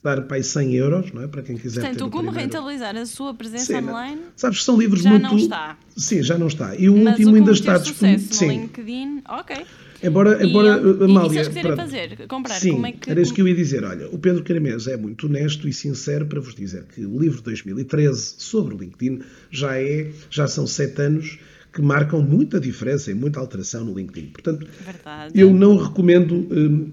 [0.00, 1.26] dar para aí 100 euros, não é?
[1.26, 4.20] Para quem quiser Portanto, como rentabilizar a sua presença Sim, online?
[4.36, 5.24] Sabes que são livros já muito.
[5.24, 5.78] Já não está.
[5.96, 6.76] Sim, já não está.
[6.76, 8.32] E o Mas último o ainda está disponível.
[8.32, 8.48] Sim.
[8.48, 9.66] LinkedIn, ok.
[10.02, 11.40] Embora, embora e, Amália.
[11.40, 13.10] E se quiserem fazer, comprar, sim, como é que.
[13.10, 13.84] Era isso que eu ia dizer.
[13.84, 17.38] Olha, o Pedro Caramês é muito honesto e sincero para vos dizer que o livro
[17.38, 21.38] de 2013 sobre o LinkedIn já é, já são sete anos
[21.72, 24.28] que marcam muita diferença e muita alteração no LinkedIn.
[24.28, 25.32] Portanto, Verdade.
[25.38, 26.34] eu não recomendo.
[26.50, 26.90] Hum,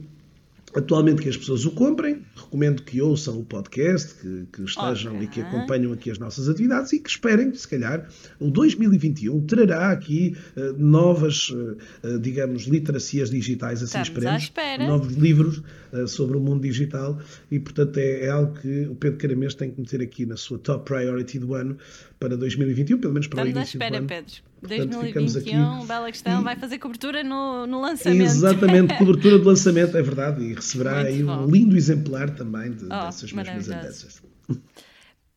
[0.76, 2.24] atualmente que as pessoas o comprem.
[2.36, 5.26] Recomendo que ouçam o podcast, que, que estejam okay.
[5.26, 8.08] e que acompanham aqui as nossas atividades e que esperem, se calhar,
[8.40, 15.62] o 2021 trará aqui uh, novas, uh, digamos, literacias digitais, assim Estamos esperemos, novos livros
[15.94, 17.20] uh, sobre o mundo digital
[17.52, 20.58] e, portanto, é, é, algo que o Pedro Caramês tem que meter aqui na sua
[20.60, 21.78] top priority do ano
[22.20, 24.08] para 2021, pelo menos para Estamos o início à espera, do ano.
[24.08, 24.49] Pedro.
[24.62, 28.22] 2021, bela questão, vai fazer cobertura no, no lançamento.
[28.22, 31.38] Exatamente, cobertura de lançamento, é verdade, e receberá Muito aí bom.
[31.38, 34.22] um lindo exemplar também de, oh, dessas mesmas andanças.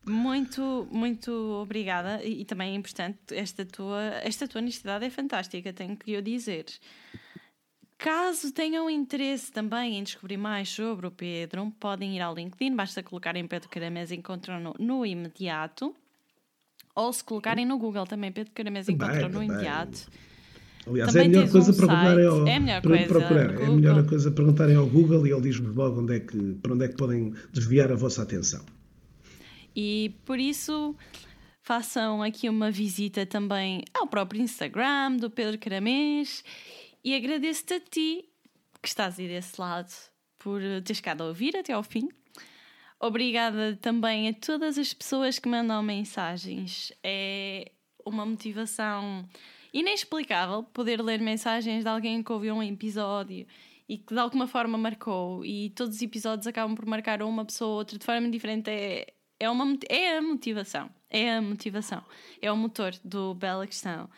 [0.05, 5.71] Muito, muito obrigada e, e, também é importante, esta tua, esta tua honestidade é fantástica,
[5.71, 6.65] tenho que eu dizer.
[7.97, 13.01] Caso tenham interesse também em descobrir mais sobre o Pedro, podem ir ao LinkedIn, basta
[13.01, 15.95] colocar em Pedro Caramés e encontram no, no imediato.
[16.95, 20.07] Ou se colocarem no Google também, Pedro Caramés encontram no imediato.
[20.85, 23.61] Aliás, também é a melhor coisa um perguntarem ao, é a melhor coisa, procurar.
[23.61, 26.73] É a melhor coisa perguntarem ao Google e ele diz-vos logo onde é que, para
[26.73, 28.63] onde é que podem desviar a vossa atenção.
[29.75, 30.95] E por isso
[31.63, 36.43] façam aqui uma visita também ao próprio Instagram do Pedro Caramês
[37.03, 38.25] e agradeço-te a ti
[38.81, 39.91] que estás aí desse lado
[40.37, 42.09] por teres ficado a ouvir até ao fim.
[43.05, 46.93] Obrigada também a todas as pessoas que mandam mensagens.
[47.03, 47.69] É
[48.05, 49.27] uma motivação
[49.73, 53.45] inexplicável poder ler mensagens de alguém que ouviu um episódio
[53.89, 55.43] e que de alguma forma marcou.
[55.43, 58.69] E todos os episódios acabam por marcar uma pessoa ou outra de forma diferente.
[58.69, 60.89] É, é, uma, é a motivação.
[61.09, 62.01] É a motivação.
[62.41, 64.09] É o motor do Bela Questão.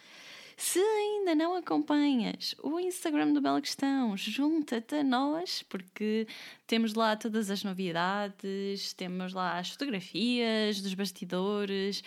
[0.58, 6.28] Se ainda não acompanhas o Instagram do Bela Questão, junta-te a nós, porque
[6.66, 12.01] temos lá todas as novidades, temos lá as fotografias dos bastidores,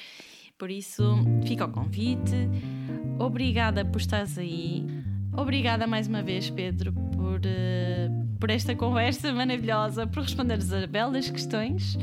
[0.57, 1.03] por isso
[1.47, 2.49] fica o convite.
[3.19, 4.85] Obrigada por estares aí.
[5.37, 11.31] Obrigada mais uma vez, Pedro, por, uh, por esta conversa maravilhosa, por responderes a belas
[11.31, 11.97] questões.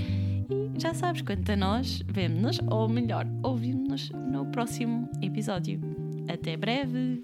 [0.49, 6.04] E já sabes, quanto a nós, vemo-nos, ou melhor, ouvimos-nos no próximo episódio.
[6.27, 7.21] Até breve!